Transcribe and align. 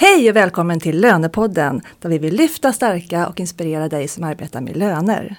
Hej 0.00 0.30
och 0.30 0.36
välkommen 0.36 0.80
till 0.80 1.00
Lönepodden 1.00 1.80
där 2.00 2.08
vi 2.08 2.18
vill 2.18 2.34
lyfta, 2.34 2.72
stärka 2.72 3.28
och 3.28 3.40
inspirera 3.40 3.88
dig 3.88 4.08
som 4.08 4.24
arbetar 4.24 4.60
med 4.60 4.76
löner. 4.76 5.36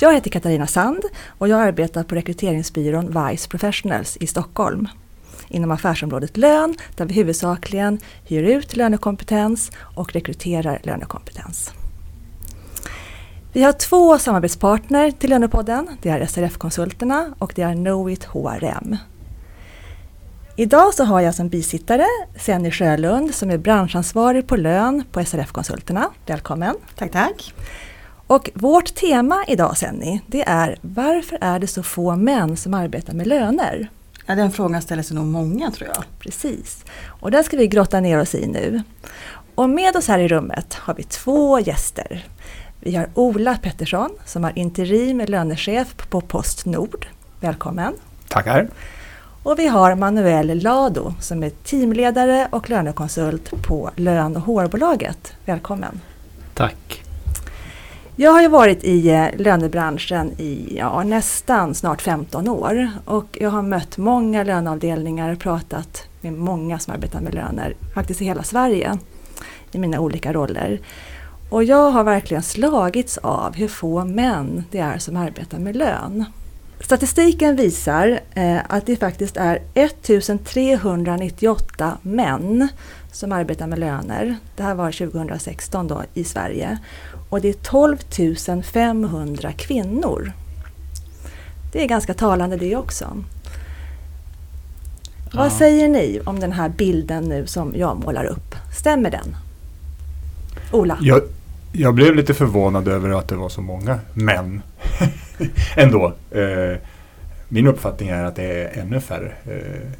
Jag 0.00 0.14
heter 0.14 0.30
Katarina 0.30 0.66
Sand 0.66 1.02
och 1.26 1.48
jag 1.48 1.60
arbetar 1.60 2.04
på 2.04 2.14
rekryteringsbyrån 2.14 3.06
Vice 3.06 3.48
Professionals 3.48 4.16
i 4.16 4.26
Stockholm 4.26 4.88
inom 5.48 5.70
affärsområdet 5.70 6.36
lön 6.36 6.76
där 6.96 7.04
vi 7.04 7.14
huvudsakligen 7.14 7.98
hyr 8.24 8.42
ut 8.42 8.76
lönekompetens 8.76 9.70
och 9.78 10.12
rekryterar 10.12 10.80
lönekompetens. 10.82 11.72
Vi 13.56 13.62
har 13.62 13.72
två 13.72 14.18
samarbetspartner 14.18 15.10
till 15.10 15.30
Lönepodden. 15.30 15.88
Det 16.02 16.08
är 16.08 16.26
SRF-konsulterna 16.26 17.34
och 17.38 17.52
det 17.56 17.62
är 17.62 17.74
Knowit 17.74 18.24
HRM. 18.24 18.96
Idag 20.56 20.94
så 20.94 21.04
har 21.04 21.20
jag 21.20 21.34
som 21.34 21.48
bisittare 21.48 22.06
Senny 22.38 22.70
Sjölund 22.70 23.34
som 23.34 23.50
är 23.50 23.58
branschansvarig 23.58 24.46
på 24.46 24.56
lön 24.56 25.04
på 25.12 25.24
SRF-konsulterna. 25.24 26.10
Välkommen! 26.26 26.74
Tack, 26.96 27.12
tack! 27.12 27.54
Och 28.26 28.50
vårt 28.54 28.94
tema 28.94 29.44
idag 29.48 29.76
Senny, 29.76 30.20
det 30.26 30.48
är 30.48 30.78
varför 30.80 31.38
är 31.40 31.58
det 31.58 31.66
så 31.66 31.82
få 31.82 32.16
män 32.16 32.56
som 32.56 32.74
arbetar 32.74 33.12
med 33.12 33.26
löner? 33.26 33.90
Ja, 34.26 34.34
den 34.34 34.52
frågan 34.52 34.82
ställer 34.82 35.02
sig 35.02 35.16
nog 35.16 35.26
många 35.26 35.70
tror 35.70 35.88
jag. 35.94 36.04
Precis. 36.18 36.84
Och 37.06 37.30
den 37.30 37.44
ska 37.44 37.56
vi 37.56 37.66
grotta 37.66 38.00
ner 38.00 38.20
oss 38.20 38.34
i 38.34 38.46
nu. 38.46 38.82
Och 39.54 39.70
med 39.70 39.96
oss 39.96 40.08
här 40.08 40.18
i 40.18 40.28
rummet 40.28 40.74
har 40.74 40.94
vi 40.94 41.02
två 41.02 41.60
gäster. 41.60 42.24
Vi 42.86 42.96
har 42.96 43.08
Ola 43.14 43.56
Pettersson 43.62 44.10
som 44.24 44.44
är 44.44 44.58
interim 44.58 45.20
lönechef 45.28 46.08
på 46.08 46.20
Postnord. 46.20 47.06
Välkommen! 47.40 47.94
Tackar! 48.28 48.68
Och 49.42 49.58
vi 49.58 49.66
har 49.66 49.94
Manuel 49.94 50.62
Lado 50.62 51.14
som 51.20 51.42
är 51.42 51.50
teamledare 51.50 52.48
och 52.50 52.70
lönekonsult 52.70 53.62
på 53.62 53.90
Lön 53.96 54.36
och 54.36 54.42
hårbolaget. 54.42 55.32
Välkommen! 55.44 56.00
Tack! 56.54 57.02
Jag 58.16 58.30
har 58.30 58.42
ju 58.42 58.48
varit 58.48 58.84
i 58.84 59.10
eh, 59.10 59.28
lönebranschen 59.36 60.32
i 60.38 60.76
ja, 60.78 61.02
nästan 61.02 61.74
snart 61.74 62.02
15 62.02 62.48
år 62.48 62.90
och 63.04 63.38
jag 63.40 63.50
har 63.50 63.62
mött 63.62 63.96
många 63.98 64.44
löneavdelningar 64.44 65.32
och 65.32 65.38
pratat 65.38 66.02
med 66.20 66.32
många 66.32 66.78
som 66.78 66.94
arbetar 66.94 67.20
med 67.20 67.34
löner, 67.34 67.74
faktiskt 67.94 68.22
i 68.22 68.24
hela 68.24 68.42
Sverige, 68.42 68.98
i 69.72 69.78
mina 69.78 70.00
olika 70.00 70.32
roller. 70.32 70.80
Och 71.50 71.64
jag 71.64 71.90
har 71.90 72.04
verkligen 72.04 72.42
slagits 72.42 73.18
av 73.18 73.54
hur 73.54 73.68
få 73.68 74.04
män 74.04 74.64
det 74.70 74.78
är 74.78 74.98
som 74.98 75.16
arbetar 75.16 75.58
med 75.58 75.76
lön. 75.76 76.24
Statistiken 76.80 77.56
visar 77.56 78.20
eh, 78.34 78.58
att 78.68 78.86
det 78.86 78.96
faktiskt 78.96 79.36
är 79.36 79.62
1398 79.74 81.98
män 82.02 82.68
som 83.12 83.32
arbetar 83.32 83.66
med 83.66 83.78
löner. 83.78 84.36
Det 84.56 84.62
här 84.62 84.74
var 84.74 84.92
2016 84.92 85.88
då 85.88 86.02
i 86.14 86.24
Sverige. 86.24 86.78
Och 87.30 87.40
det 87.40 87.48
är 87.48 87.52
12 87.52 87.96
500 88.62 89.52
kvinnor. 89.52 90.32
Det 91.72 91.82
är 91.82 91.88
ganska 91.88 92.14
talande 92.14 92.56
det 92.56 92.76
också. 92.76 93.16
Ja. 95.32 95.38
Vad 95.38 95.52
säger 95.52 95.88
ni 95.88 96.20
om 96.26 96.40
den 96.40 96.52
här 96.52 96.68
bilden 96.68 97.24
nu 97.24 97.46
som 97.46 97.74
jag 97.76 98.04
målar 98.04 98.24
upp? 98.24 98.54
Stämmer 98.78 99.10
den? 99.10 99.36
Ola? 100.72 100.98
Jag, 101.00 101.22
jag 101.72 101.94
blev 101.94 102.14
lite 102.14 102.34
förvånad 102.34 102.88
över 102.88 103.18
att 103.18 103.28
det 103.28 103.36
var 103.36 103.48
så 103.48 103.60
många 103.60 103.98
män 104.12 104.62
ändå. 105.76 106.12
Eh, 106.30 106.78
min 107.48 107.66
uppfattning 107.66 108.08
är 108.08 108.24
att 108.24 108.36
det 108.36 108.44
är 108.44 108.80
ännu 108.80 109.00
färre. 109.00 109.32
Eh, 109.44 109.90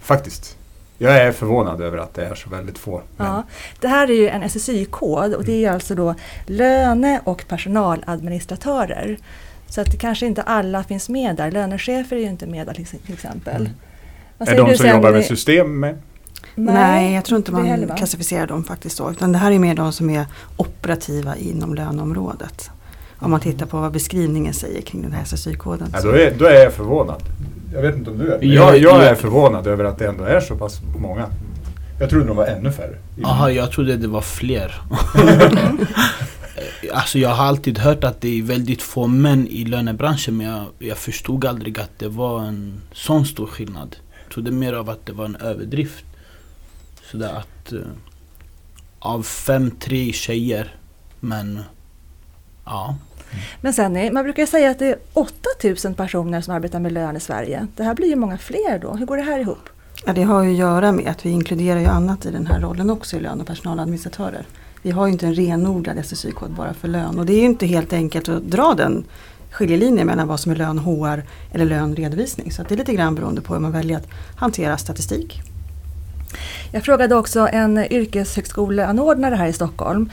faktiskt. 0.00 0.56
Jag 0.98 1.16
är 1.16 1.32
förvånad 1.32 1.80
över 1.80 1.98
att 1.98 2.14
det 2.14 2.26
är 2.26 2.34
så 2.34 2.50
väldigt 2.50 2.78
få. 2.78 3.02
Ja, 3.16 3.42
det 3.80 3.88
här 3.88 4.10
är 4.10 4.14
ju 4.14 4.28
en 4.28 4.42
SSY-kod 4.50 5.34
och 5.34 5.44
det 5.44 5.64
är 5.64 5.70
alltså 5.70 5.94
då 5.94 6.14
löne 6.46 7.20
och 7.24 7.44
personaladministratörer. 7.48 9.18
Så 9.68 9.80
att 9.80 9.90
det 9.90 9.96
kanske 9.96 10.26
inte 10.26 10.42
alla 10.42 10.84
finns 10.84 11.08
med 11.08 11.36
där. 11.36 11.50
Lönechefer 11.50 12.16
är 12.16 12.20
ju 12.20 12.26
inte 12.26 12.46
med 12.46 12.66
där 12.66 12.74
till 12.74 13.12
exempel. 13.12 13.56
Mm. 13.56 13.72
Är 14.38 14.56
de 14.56 14.76
som 14.76 14.88
jobbar 14.88 15.12
med 15.12 15.24
system 15.24 15.80
med? 15.80 15.98
Nej, 16.54 16.74
Nej, 16.74 17.14
jag 17.14 17.24
tror 17.24 17.36
inte 17.36 17.52
man 17.52 17.88
klassificerar 17.96 18.46
dem 18.46 18.64
faktiskt 18.64 18.96
så. 18.96 19.10
Utan 19.10 19.32
det 19.32 19.38
här 19.38 19.52
är 19.52 19.58
mer 19.58 19.74
de 19.74 19.92
som 19.92 20.10
är 20.10 20.26
operativa 20.56 21.36
inom 21.36 21.74
löneområdet. 21.74 22.70
Om 23.18 23.30
man 23.30 23.40
tittar 23.40 23.66
på 23.66 23.80
vad 23.80 23.92
beskrivningen 23.92 24.54
säger 24.54 24.82
kring 24.82 25.02
den 25.02 25.12
här 25.12 25.24
SSY-koden. 25.24 25.88
Ja, 25.92 26.00
då, 26.02 26.10
är, 26.10 26.34
då 26.38 26.44
är 26.44 26.62
jag 26.62 26.72
förvånad. 26.72 27.22
Jag 27.72 27.82
vet 27.82 27.96
inte 27.96 28.10
om 28.10 28.18
du 28.18 28.32
är 28.32 28.44
jag, 28.44 28.78
jag 28.78 29.04
är 29.04 29.14
förvånad 29.14 29.66
över 29.66 29.84
att 29.84 29.98
det 29.98 30.06
ändå 30.06 30.24
är 30.24 30.40
så 30.40 30.56
pass 30.56 30.80
många. 30.98 31.26
Jag 32.00 32.10
trodde 32.10 32.26
de 32.26 32.36
var 32.36 32.46
ännu 32.46 32.72
färre. 32.72 32.98
Jaha, 33.16 33.50
jag 33.50 33.72
trodde 33.72 33.96
det 33.96 34.08
var 34.08 34.20
fler. 34.20 34.80
alltså 36.92 37.18
jag 37.18 37.28
har 37.28 37.44
alltid 37.44 37.78
hört 37.78 38.04
att 38.04 38.20
det 38.20 38.38
är 38.38 38.42
väldigt 38.42 38.82
få 38.82 39.06
män 39.06 39.46
i 39.48 39.64
lönebranschen 39.64 40.36
men 40.36 40.46
jag, 40.46 40.64
jag 40.78 40.98
förstod 40.98 41.44
aldrig 41.44 41.80
att 41.80 41.98
det 41.98 42.08
var 42.08 42.40
en 42.40 42.80
sån 42.92 43.26
stor 43.26 43.46
skillnad. 43.46 43.96
Jag 44.24 44.32
trodde 44.32 44.50
mer 44.50 44.72
av 44.72 44.90
att 44.90 45.06
det 45.06 45.12
var 45.12 45.24
en 45.24 45.36
överdrift. 45.36 46.05
Sådär 47.10 47.32
att 47.32 47.72
uh, 47.72 47.80
av 48.98 49.22
fem, 49.22 49.70
tre 49.70 50.12
tjejer. 50.12 50.74
Men 51.20 51.62
ja. 52.64 52.96
Men 53.60 53.72
sen, 53.72 54.14
man 54.14 54.24
brukar 54.24 54.46
säga 54.46 54.70
att 54.70 54.78
det 54.78 54.86
är 54.86 54.98
8000 55.12 55.94
personer 55.94 56.40
som 56.40 56.54
arbetar 56.54 56.80
med 56.80 56.92
lön 56.92 57.16
i 57.16 57.20
Sverige. 57.20 57.66
Det 57.76 57.82
här 57.82 57.94
blir 57.94 58.08
ju 58.08 58.16
många 58.16 58.38
fler 58.38 58.78
då. 58.78 58.94
Hur 58.94 59.06
går 59.06 59.16
det 59.16 59.22
här 59.22 59.38
ihop? 59.38 59.68
Ja, 60.06 60.12
det 60.12 60.22
har 60.22 60.42
ju 60.42 60.50
att 60.50 60.56
göra 60.56 60.92
med 60.92 61.06
att 61.06 61.26
vi 61.26 61.30
inkluderar 61.30 61.80
ju 61.80 61.86
annat 61.86 62.26
i 62.26 62.30
den 62.30 62.46
här 62.46 62.60
rollen 62.60 62.90
också 62.90 63.16
i 63.16 63.20
lön 63.20 63.40
och 63.40 63.46
personaladministratörer. 63.46 64.46
Vi 64.82 64.90
har 64.90 65.06
ju 65.06 65.12
inte 65.12 65.26
en 65.26 65.34
renodlad 65.34 66.04
SSY-kod 66.04 66.50
bara 66.50 66.74
för 66.74 66.88
lön 66.88 67.18
och 67.18 67.26
det 67.26 67.32
är 67.32 67.38
ju 67.38 67.44
inte 67.44 67.66
helt 67.66 67.92
enkelt 67.92 68.28
att 68.28 68.42
dra 68.42 68.74
den 68.74 69.04
skiljelinjen 69.50 70.06
mellan 70.06 70.28
vad 70.28 70.40
som 70.40 70.52
är 70.52 70.56
lön 70.56 70.78
HR 70.78 71.22
eller 71.52 71.64
lön 71.64 71.96
redovisning. 71.96 72.52
Så 72.52 72.62
det 72.62 72.74
är 72.74 72.78
lite 72.78 72.94
grann 72.94 73.14
beroende 73.14 73.40
på 73.40 73.54
hur 73.54 73.60
man 73.60 73.72
väljer 73.72 73.96
att 73.96 74.08
hantera 74.36 74.78
statistik. 74.78 75.42
Jag 76.72 76.84
frågade 76.84 77.14
också 77.14 77.48
en 77.52 77.78
yrkeshögskoleanordnare 77.92 79.34
här 79.34 79.46
i 79.46 79.52
Stockholm 79.52 80.10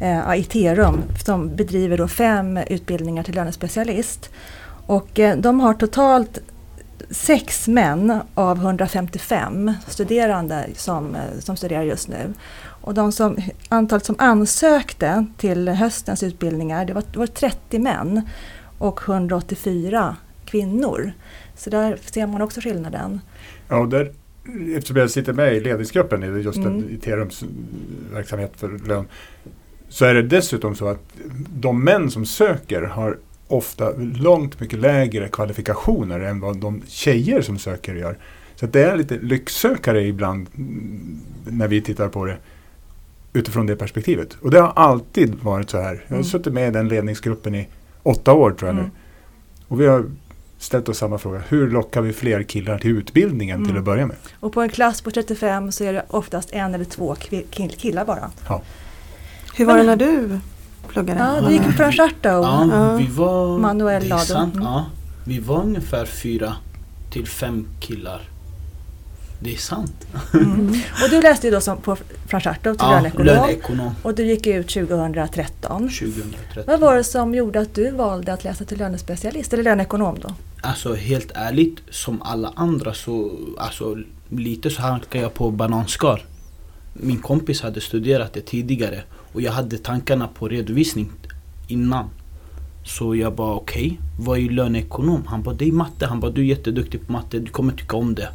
eh, 0.00 0.40
Iterum 0.40 1.02
som 1.24 1.56
bedriver 1.56 1.98
då 1.98 2.08
fem 2.08 2.56
utbildningar 2.56 3.22
till 3.22 3.34
lönespecialist. 3.34 4.30
Och 4.86 5.18
eh, 5.18 5.36
de 5.36 5.60
har 5.60 5.74
totalt 5.74 6.38
sex 7.10 7.68
män 7.68 8.20
av 8.34 8.58
155 8.58 9.72
studerande 9.86 10.66
som, 10.76 11.14
eh, 11.14 11.38
som 11.40 11.56
studerar 11.56 11.82
just 11.82 12.08
nu. 12.08 12.34
Och 12.80 12.94
de 12.94 13.12
som, 13.12 13.36
antalet 13.68 14.04
som 14.04 14.16
ansökte 14.18 15.26
till 15.36 15.68
höstens 15.68 16.22
utbildningar 16.22 16.84
det 16.84 16.92
var, 16.92 17.02
det 17.12 17.18
var 17.18 17.26
30 17.26 17.78
män 17.78 18.28
och 18.78 19.00
184 19.08 20.16
kvinnor. 20.44 21.12
Så 21.56 21.70
där 21.70 21.98
ser 22.04 22.26
man 22.26 22.42
också 22.42 22.60
skillnaden. 22.60 23.20
Ja, 23.68 23.86
där, 23.86 24.12
eftersom 24.76 24.96
jag 24.96 25.10
sitter 25.10 25.32
med 25.32 25.56
i 25.56 25.60
ledningsgruppen 25.60 26.22
i 26.22 26.26
just 26.26 26.58
mm. 26.58 26.90
Iterums 26.90 27.44
verksamhet 28.12 28.52
för 28.56 28.88
lön 28.88 29.04
så 29.88 30.04
är 30.04 30.14
det 30.14 30.22
dessutom 30.22 30.74
så 30.74 30.88
att 30.88 31.00
de 31.54 31.84
män 31.84 32.10
som 32.10 32.26
söker 32.26 32.82
har 32.82 33.18
ofta 33.48 33.92
långt 33.96 34.60
mycket 34.60 34.78
lägre 34.78 35.28
kvalifikationer 35.28 36.20
än 36.20 36.40
vad 36.40 36.56
de 36.56 36.82
tjejer 36.86 37.42
som 37.42 37.58
söker 37.58 37.94
gör. 37.94 38.18
Så 38.54 38.66
det 38.66 38.82
är 38.84 38.96
lite 38.96 39.18
lycksökare 39.18 40.02
ibland 40.02 40.48
när 41.44 41.68
vi 41.68 41.82
tittar 41.82 42.08
på 42.08 42.24
det 42.24 42.36
utifrån 43.32 43.66
det 43.66 43.76
perspektivet. 43.76 44.36
Och 44.40 44.50
det 44.50 44.60
har 44.60 44.72
alltid 44.76 45.34
varit 45.34 45.70
så 45.70 45.78
här. 45.78 45.92
Jag 45.92 46.08
har 46.08 46.16
mm. 46.16 46.24
suttit 46.24 46.52
med 46.52 46.68
i 46.68 46.70
den 46.70 46.88
ledningsgruppen 46.88 47.54
i 47.54 47.68
åtta 48.02 48.32
år 48.32 48.50
tror 48.50 48.68
jag 48.68 48.78
mm. 48.78 48.84
nu. 48.84 48.90
Och 49.68 49.80
vi 49.80 49.86
har 49.86 50.04
ställt 50.58 50.88
oss 50.88 50.98
samma 50.98 51.18
fråga. 51.18 51.42
Hur 51.48 51.70
lockar 51.70 52.02
vi 52.02 52.12
fler 52.12 52.42
killar 52.42 52.78
till 52.78 52.90
utbildningen 52.90 53.56
mm. 53.56 53.68
till 53.68 53.78
att 53.78 53.84
börja 53.84 54.06
med? 54.06 54.16
Och 54.40 54.52
på 54.52 54.62
en 54.62 54.68
klass 54.68 55.00
på 55.00 55.10
35 55.10 55.72
så 55.72 55.84
är 55.84 55.92
det 55.92 56.04
oftast 56.08 56.52
en 56.52 56.74
eller 56.74 56.84
två 56.84 57.16
killar 57.78 58.04
bara. 58.04 58.30
Ja. 58.48 58.62
Hur 59.54 59.64
var 59.64 59.76
det 59.76 59.82
när 59.82 59.96
du 59.96 60.40
pluggade? 60.88 61.20
Ja, 61.20 61.40
du 61.48 61.52
gick 61.52 61.64
på 61.64 61.72
Francharto. 61.72 62.28
Ja, 62.28 62.96
vi 62.98 63.06
var, 63.06 63.58
Manuel 63.58 64.08
Lado. 64.08 64.24
Sant, 64.24 64.54
mm. 64.54 64.66
ja, 64.66 64.86
vi 65.24 65.38
var 65.38 65.62
ungefär 65.62 66.06
fyra 66.06 66.56
till 67.10 67.26
fem 67.26 67.68
killar. 67.80 68.20
Det 69.40 69.54
är 69.54 69.58
sant. 69.58 70.06
Mm. 70.34 70.68
Och 71.02 71.10
du 71.10 71.22
läste 71.22 71.46
ju 71.46 71.52
då 71.52 71.60
som 71.60 71.78
på 71.80 71.96
Francharto 72.26 72.74
till 72.74 72.76
ja, 72.80 72.90
löneekonom. 72.90 73.26
löneekonom. 73.26 73.94
Och 74.02 74.14
du 74.14 74.26
gick 74.26 74.46
ut 74.46 74.68
2013. 74.68 75.82
2013. 75.82 76.64
Vad 76.66 76.80
var 76.80 76.96
det 76.96 77.04
som 77.04 77.34
gjorde 77.34 77.60
att 77.60 77.74
du 77.74 77.90
valde 77.90 78.32
att 78.32 78.44
läsa 78.44 78.64
till 78.64 78.78
lönespecialist 78.78 79.52
eller 79.52 79.62
löneekonom 79.62 80.18
då? 80.20 80.34
Alltså 80.66 80.94
helt 80.94 81.30
ärligt, 81.34 81.82
som 81.90 82.22
alla 82.22 82.52
andra 82.56 82.94
så 82.94 83.30
alltså, 83.58 83.96
lite 84.28 84.70
så 84.70 84.82
halkade 84.82 85.24
jag 85.24 85.34
på 85.34 85.50
bananskal. 85.50 86.20
Min 86.92 87.18
kompis 87.18 87.62
hade 87.62 87.80
studerat 87.80 88.32
det 88.32 88.40
tidigare 88.40 89.02
Och 89.32 89.42
jag 89.42 89.52
hade 89.52 89.78
tankarna 89.78 90.28
på 90.28 90.48
redovisning 90.48 91.10
innan. 91.68 92.10
Så 92.84 93.16
jag 93.16 93.34
bara 93.34 93.54
okej, 93.54 93.86
okay, 93.86 94.24
vad 94.26 94.38
är 94.38 94.50
löneekonom? 94.50 95.26
Han 95.26 95.42
bara 95.42 95.54
det 95.54 95.68
är 95.68 95.72
matte. 95.72 96.06
Han 96.06 96.20
bara 96.20 96.30
du 96.30 96.40
är 96.40 96.44
jätteduktig 96.44 97.06
på 97.06 97.12
matte, 97.12 97.38
du 97.38 97.50
kommer 97.50 97.72
tycka 97.72 97.96
om 97.96 98.14
det. 98.14 98.28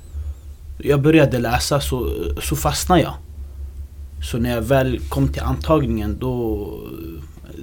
Jag 0.78 1.02
började 1.02 1.40
läsa 1.40 1.82
så, 1.82 2.10
så 2.42 2.56
fastnade 2.56 3.02
jag. 3.02 3.14
Så 4.32 4.38
när 4.38 4.50
jag 4.50 4.62
väl 4.62 5.00
kom 5.00 5.28
till 5.28 5.42
antagningen 5.42 6.18
då, 6.20 6.68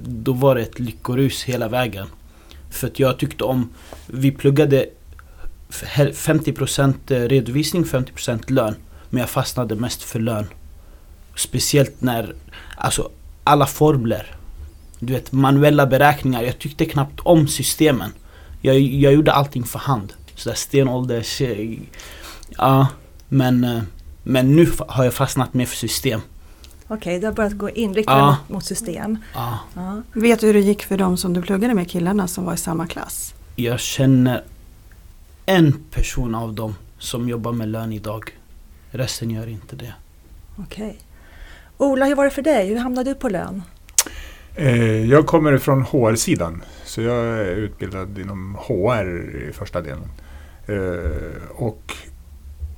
då 0.03 0.33
var 0.33 0.55
det 0.55 0.61
ett 0.61 0.79
lyckorus 0.79 1.43
hela 1.43 1.67
vägen. 1.67 2.07
För 2.69 2.87
att 2.87 2.99
jag 2.99 3.19
tyckte 3.19 3.43
om, 3.43 3.69
vi 4.07 4.31
pluggade 4.31 4.85
50% 5.69 6.93
eh, 7.11 7.27
redovisning, 7.27 7.83
50% 7.83 8.51
lön. 8.51 8.75
Men 9.09 9.19
jag 9.19 9.29
fastnade 9.29 9.75
mest 9.75 10.03
för 10.03 10.19
lön. 10.19 10.45
Speciellt 11.35 12.01
när, 12.01 12.35
alltså 12.77 13.09
alla 13.43 13.65
formler. 13.65 14.35
Du 14.99 15.13
vet 15.13 15.31
manuella 15.31 15.85
beräkningar. 15.85 16.41
Jag 16.43 16.59
tyckte 16.59 16.85
knappt 16.85 17.19
om 17.19 17.47
systemen. 17.47 18.11
Jag, 18.61 18.79
jag 18.79 19.13
gjorde 19.13 19.31
allting 19.31 19.63
för 19.63 19.79
hand. 19.79 20.13
Sådär 20.35 20.55
stenålders... 20.55 21.41
Ja, 22.57 22.87
men, 23.29 23.63
eh, 23.63 23.81
men 24.23 24.55
nu 24.55 24.71
har 24.87 25.03
jag 25.03 25.13
fastnat 25.13 25.53
mer 25.53 25.65
för 25.65 25.75
system. 25.75 26.21
Okej, 26.91 26.97
okay, 26.97 27.19
du 27.19 27.27
har 27.27 27.33
börjat 27.33 27.53
gå 27.53 27.69
inriktad 27.69 28.11
ja. 28.11 28.27
mot, 28.27 28.49
mot, 28.49 28.65
system. 28.65 29.17
Ja. 29.33 29.59
ja. 29.73 30.01
Vet 30.13 30.39
du 30.39 30.47
hur 30.47 30.53
det 30.53 30.59
gick 30.59 30.83
för 30.83 30.97
de 30.97 31.17
som 31.17 31.33
du 31.33 31.41
pluggade 31.41 31.73
med, 31.73 31.89
killarna 31.89 32.27
som 32.27 32.45
var 32.45 32.53
i 32.53 32.57
samma 32.57 32.87
klass? 32.87 33.33
Jag 33.55 33.79
känner 33.79 34.43
en 35.45 35.83
person 35.91 36.35
av 36.35 36.53
dem 36.53 36.75
som 36.97 37.29
jobbar 37.29 37.51
med 37.51 37.67
lön 37.67 37.93
idag. 37.93 38.31
Resten 38.91 39.31
gör 39.31 39.47
inte 39.47 39.75
det. 39.75 39.93
Okej. 40.55 40.87
Okay. 40.87 40.97
Ola, 41.77 42.05
hur 42.05 42.15
var 42.15 42.25
det 42.25 42.31
för 42.31 42.41
dig? 42.41 42.67
Hur 42.67 42.77
hamnade 42.77 43.09
du 43.09 43.15
på 43.15 43.29
lön? 43.29 43.63
Eh, 44.55 45.05
jag 45.05 45.27
kommer 45.27 45.57
från 45.57 45.81
HR-sidan. 45.81 46.63
Så 46.85 47.01
jag 47.01 47.17
är 47.17 47.55
utbildad 47.55 48.19
inom 48.19 48.57
HR 48.67 49.35
i 49.35 49.53
första 49.53 49.81
delen. 49.81 50.09
Eh, 50.67 51.51
och 51.55 51.93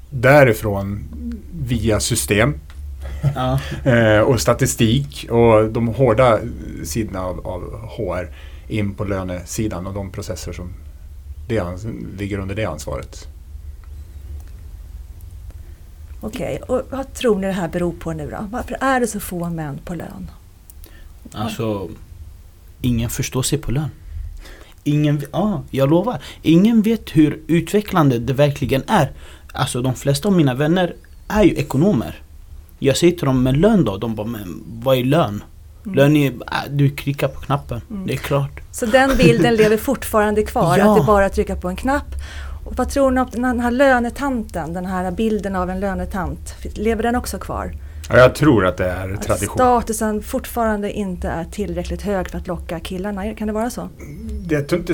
därifrån 0.10 1.04
via 1.52 2.00
system 2.00 2.54
ja. 3.36 3.60
Eh, 3.92 4.20
och 4.20 4.42
statistik 4.42 5.28
och 5.30 5.72
de 5.72 5.88
hårda 5.88 6.40
sidorna 6.84 7.22
av, 7.22 7.48
av 7.48 7.62
HR 7.98 8.28
in 8.68 8.96
på 8.96 9.04
lönesidan 9.04 9.88
och 9.88 9.94
de 9.94 10.12
processer 10.12 10.54
som 10.54 10.74
det 11.48 11.64
ligger 12.18 12.40
under 12.40 12.56
det 12.56 12.66
ansvaret. 12.66 13.28
Okej, 16.22 16.60
okay. 16.64 16.78
och 16.78 16.88
vad 16.92 17.14
tror 17.14 17.40
ni 17.40 17.48
det 17.48 17.54
här 17.54 17.68
beror 17.68 17.92
på 17.92 18.14
nu 18.14 18.30
då? 18.30 18.48
Varför 18.52 18.78
är 18.82 19.00
det 19.00 19.08
så 19.08 19.20
få 19.20 19.50
män 19.50 19.80
på 19.86 19.96
lön? 19.96 20.32
Alltså, 21.32 21.90
ingen 22.82 23.10
förstår 23.10 23.44
sig 23.44 23.58
på 23.58 23.72
lön. 23.72 23.90
Ingen, 24.84 25.22
ja, 25.32 25.64
jag 25.72 25.90
lovar. 25.90 26.22
Ingen 26.42 26.82
vet 26.82 27.10
hur 27.10 27.40
utvecklande 27.48 28.20
det 28.20 28.34
verkligen 28.34 28.84
är. 28.88 29.12
Alltså 29.54 29.82
de 29.82 29.96
flesta 29.96 30.28
av 30.28 30.36
mina 30.36 30.54
vänner 30.54 30.96
är 31.28 31.44
ju 31.44 31.56
ekonomer. 31.56 32.22
Jag 32.84 32.98
säger 32.98 33.14
till 33.14 33.26
dem, 33.26 33.44
men 33.44 33.56
lön 33.56 33.86
då? 33.86 33.98
De 33.98 34.16
bara, 34.16 34.28
men 34.28 34.64
vad 34.84 34.98
är 34.98 35.04
lön? 35.04 35.44
Mm. 35.86 35.96
Lön 35.96 36.16
är, 36.16 36.32
äh, 36.32 36.38
du 36.70 36.90
klickar 36.90 37.28
på 37.28 37.40
knappen, 37.40 37.82
mm. 37.90 38.08
det 38.08 38.14
är 38.14 38.18
klart. 38.18 38.62
Så 38.72 38.86
den 38.86 39.18
bilden 39.18 39.56
lever 39.56 39.78
fortfarande 39.92 40.44
kvar, 40.44 40.78
ja. 40.78 40.90
att 40.90 40.98
det 40.98 41.04
är 41.04 41.06
bara 41.06 41.26
att 41.26 41.34
trycka 41.34 41.56
på 41.56 41.70
en 41.70 41.76
knapp. 41.76 42.16
Och 42.66 42.76
vad 42.76 42.90
tror 42.90 43.12
ni 43.12 43.22
om 43.22 43.28
den 43.32 43.60
här 43.60 43.72
lönetanten, 43.72 44.74
den 44.74 44.86
här 44.86 45.12
bilden 45.12 45.56
av 45.56 45.70
en 45.70 45.80
lönetant, 45.80 46.56
lever 46.76 47.04
den 47.04 47.16
också 47.16 47.38
kvar? 47.38 47.74
Ja, 48.10 48.18
jag 48.18 48.36
tror 48.36 48.66
att 48.66 48.78
det 48.78 48.86
är 48.86 49.16
tradition. 49.16 49.50
Att 49.50 49.84
statusen 49.84 50.22
fortfarande 50.22 50.92
inte 50.92 51.28
är 51.28 51.44
tillräckligt 51.44 52.02
hög 52.02 52.30
för 52.30 52.38
att 52.38 52.48
locka 52.48 52.80
killarna, 52.80 53.34
kan 53.34 53.48
det 53.48 53.54
vara 53.54 53.70
så? 53.70 53.90
Jag 54.50 54.68
tror 54.68 54.82
inte, 54.82 54.94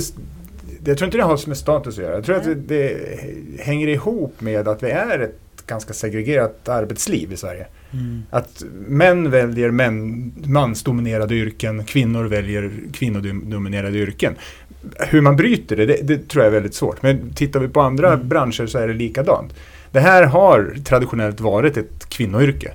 jag 0.86 0.98
tror 0.98 1.06
inte 1.06 1.18
det 1.18 1.24
har 1.24 1.48
med 1.48 1.58
status 1.58 1.98
att 1.98 2.04
göra. 2.04 2.16
Jag 2.16 2.24
tror 2.24 2.36
Nej. 2.36 2.52
att 2.52 2.68
det, 2.68 2.76
det 2.76 3.64
hänger 3.64 3.88
ihop 3.88 4.42
med 4.42 4.68
att 4.68 4.84
vi 4.84 4.90
är 4.90 5.20
ett 5.20 5.40
ganska 5.68 5.94
segregerat 5.94 6.70
arbetsliv 6.70 7.34
i 7.34 7.38
Sverige. 7.38 7.68
Mm. 7.94 8.24
Att 8.30 8.64
män 8.88 9.32
väljer 9.32 9.72
män, 9.72 10.34
mansdominerade 10.46 11.36
yrken, 11.36 11.84
kvinnor 11.86 12.26
väljer 12.26 12.72
kvinnodominerade 12.94 13.98
yrken. 13.98 14.36
Hur 15.00 15.22
man 15.22 15.36
bryter 15.36 15.76
det, 15.76 15.86
det, 15.86 16.00
det, 16.04 16.30
tror 16.30 16.44
jag 16.44 16.48
är 16.48 16.56
väldigt 16.56 16.76
svårt. 16.76 17.02
Men 17.02 17.34
tittar 17.34 17.60
vi 17.60 17.68
på 17.68 17.82
andra 17.82 18.14
mm. 18.14 18.28
branscher 18.28 18.66
så 18.66 18.78
är 18.78 18.88
det 18.88 18.94
likadant. 18.94 19.54
Det 19.92 20.00
här 20.00 20.24
har 20.24 20.76
traditionellt 20.86 21.40
varit 21.40 21.78
ett 21.78 22.10
kvinnoyrke. 22.10 22.74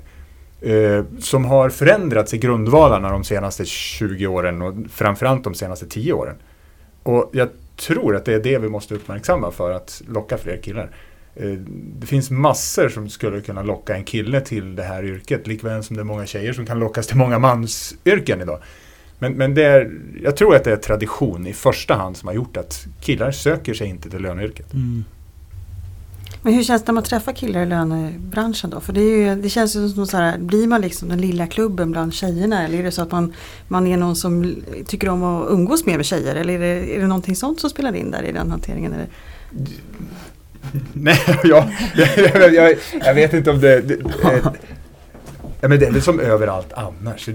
Eh, 0.61 1.05
som 1.19 1.45
har 1.45 1.71
förändrats 1.71 2.35
i 2.35 2.38
grundvalarna 2.38 3.11
de 3.11 3.25
senaste 3.25 3.65
20 3.65 4.27
åren 4.27 4.62
och 4.62 4.75
framförallt 4.91 5.45
de 5.45 5.55
senaste 5.55 5.87
10 5.87 6.12
åren. 6.12 6.37
Och 7.03 7.31
jag 7.33 7.49
tror 7.77 8.17
att 8.17 8.25
det 8.25 8.35
är 8.35 8.41
det 8.41 8.59
vi 8.59 8.69
måste 8.69 8.95
uppmärksamma 8.95 9.50
för 9.50 9.71
att 9.71 10.03
locka 10.09 10.38
fler 10.38 10.56
killar. 10.56 10.91
Eh, 11.37 11.50
det 11.99 12.06
finns 12.06 12.31
massor 12.31 12.88
som 12.88 13.08
skulle 13.08 13.40
kunna 13.40 13.62
locka 13.62 13.96
en 13.96 14.05
kille 14.05 14.40
till 14.40 14.76
det 14.76 14.82
här 14.82 15.05
yrket, 15.05 15.46
likväl 15.46 15.82
som 15.82 15.96
det 15.96 16.02
är 16.02 16.05
många 16.05 16.26
tjejer 16.26 16.52
som 16.52 16.67
kan 16.67 16.79
lockas 16.79 17.06
till 17.06 17.17
många 17.17 17.38
mansyrken 17.38 18.40
idag. 18.40 18.58
Men, 19.19 19.32
men 19.32 19.55
det 19.55 19.64
är, 19.64 20.00
jag 20.23 20.37
tror 20.37 20.56
att 20.56 20.64
det 20.64 20.73
är 20.73 20.76
tradition 20.76 21.46
i 21.46 21.52
första 21.52 21.94
hand 21.94 22.17
som 22.17 22.26
har 22.26 22.34
gjort 22.34 22.56
att 22.56 22.87
killar 23.00 23.32
söker 23.32 23.75
sig 23.75 23.87
inte 23.87 24.11
till 24.11 24.23
löneyrket. 24.23 24.75
Mm. 24.75 25.05
Men 26.43 26.55
hur 26.55 26.62
känns 26.62 26.82
det 26.82 26.88
när 26.88 26.94
man 26.94 27.02
träffar 27.02 27.32
killar 27.32 27.62
i 27.62 27.67
lönebranschen 27.67 28.70
då? 28.70 28.81
För 28.81 28.93
det, 28.93 29.00
är 29.00 29.17
ju, 29.17 29.43
det 29.43 29.49
känns 29.49 29.76
ju 29.76 29.88
som 29.88 30.06
så 30.06 30.17
här, 30.17 30.38
blir 30.38 30.67
man 30.67 30.81
liksom 30.81 31.08
den 31.08 31.20
lilla 31.20 31.46
klubben 31.46 31.90
bland 31.90 32.14
tjejerna 32.14 32.64
eller 32.64 32.78
är 32.78 32.82
det 32.82 32.90
så 32.90 33.02
att 33.02 33.11
man, 33.11 33.32
man 33.69 33.87
är 33.87 33.96
någon 33.96 34.17
som 34.17 34.55
tycker 34.87 35.08
om 35.08 35.23
att 35.23 35.50
umgås 35.50 35.87
mer 35.87 35.96
med 35.96 36.06
tjejer? 36.06 36.37
Eller 36.37 36.55
är 36.55 36.58
det, 36.58 36.96
är 36.96 37.00
det 37.00 37.06
någonting 37.06 37.37
sånt 37.37 37.61
som 37.61 37.70
spelar 37.70 37.94
in 37.94 38.11
där 38.11 38.23
i 38.23 38.32
den 38.32 38.50
hanteringen? 38.50 38.93
Eller? 38.93 39.08
Nej, 40.93 41.19
ja, 41.44 41.70
jag, 41.94 42.55
jag, 42.55 42.75
jag, 43.05 43.14
vet 43.14 43.35
inte 43.35 43.50
om 43.50 43.61
det... 43.61 43.81
det, 43.81 43.97
det 43.97 44.43
Ja, 45.64 45.69
men 45.69 45.81
det 45.81 45.87
är 45.87 45.93
väl 45.93 46.03
som 46.03 46.20
överallt 46.20 46.73
annars. 46.73 47.29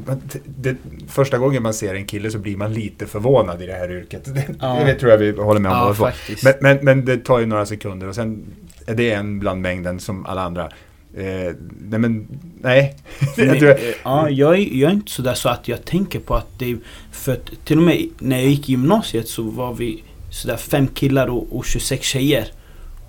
Det, 0.45 0.75
första 1.07 1.37
gången 1.37 1.63
man 1.63 1.73
ser 1.73 1.95
en 1.95 2.05
kille 2.05 2.31
så 2.31 2.39
blir 2.39 2.57
man 2.57 2.73
lite 2.73 3.07
förvånad 3.07 3.61
i 3.61 3.65
det 3.65 3.73
här 3.73 3.91
yrket. 3.91 4.35
Det, 4.35 4.45
ja. 4.59 4.83
det 4.85 4.95
tror 4.95 5.11
jag 5.11 5.17
vi 5.17 5.31
håller 5.31 5.59
med 5.59 5.71
om. 5.71 5.95
Ja, 5.99 6.11
men, 6.43 6.53
men, 6.61 6.77
men, 6.81 7.05
det 7.05 7.17
tar 7.17 7.39
ju 7.39 7.45
några 7.45 7.65
sekunder 7.65 8.07
och 8.07 8.15
sen 8.15 8.45
är 8.85 8.95
det 8.95 9.11
en 9.11 9.39
bland 9.39 9.61
mängden 9.61 9.99
som 9.99 10.25
alla 10.25 10.41
andra. 10.41 10.63
Eh, 11.17 11.53
nej 11.79 11.99
men, 11.99 12.27
nej. 12.61 12.95
Men, 13.37 13.59
jag, 13.59 13.79
ja, 14.03 14.29
jag, 14.29 14.59
jag 14.59 14.91
är 14.91 14.95
inte 14.95 15.11
sådär 15.11 15.33
så 15.33 15.49
att 15.49 15.67
jag 15.67 15.85
tänker 15.85 16.19
på 16.19 16.35
att 16.35 16.59
det 16.59 16.77
För 17.11 17.33
att 17.33 17.65
till 17.65 17.77
och 17.77 17.83
med 17.83 18.09
när 18.19 18.37
jag 18.37 18.45
gick 18.45 18.69
i 18.69 18.71
gymnasiet 18.71 19.27
så 19.27 19.43
var 19.43 19.73
vi 19.73 20.03
sådär 20.31 20.57
fem 20.57 20.87
killar 20.87 21.27
och, 21.27 21.57
och 21.57 21.65
26 21.65 22.05
tjejer. 22.05 22.47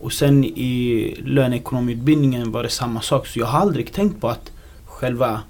Och 0.01 0.13
sen 0.13 0.45
i 0.45 1.15
löneekonomutbildningen 1.25 2.53
var 2.53 2.63
det 2.63 2.69
samma 2.69 3.01
sak. 3.01 3.27
Så 3.27 3.39
jag 3.39 3.47
har 3.47 3.61
aldrig 3.61 3.93
tänkt 3.93 4.21
på 4.21 4.29
att 4.29 4.53
själva 4.87 5.41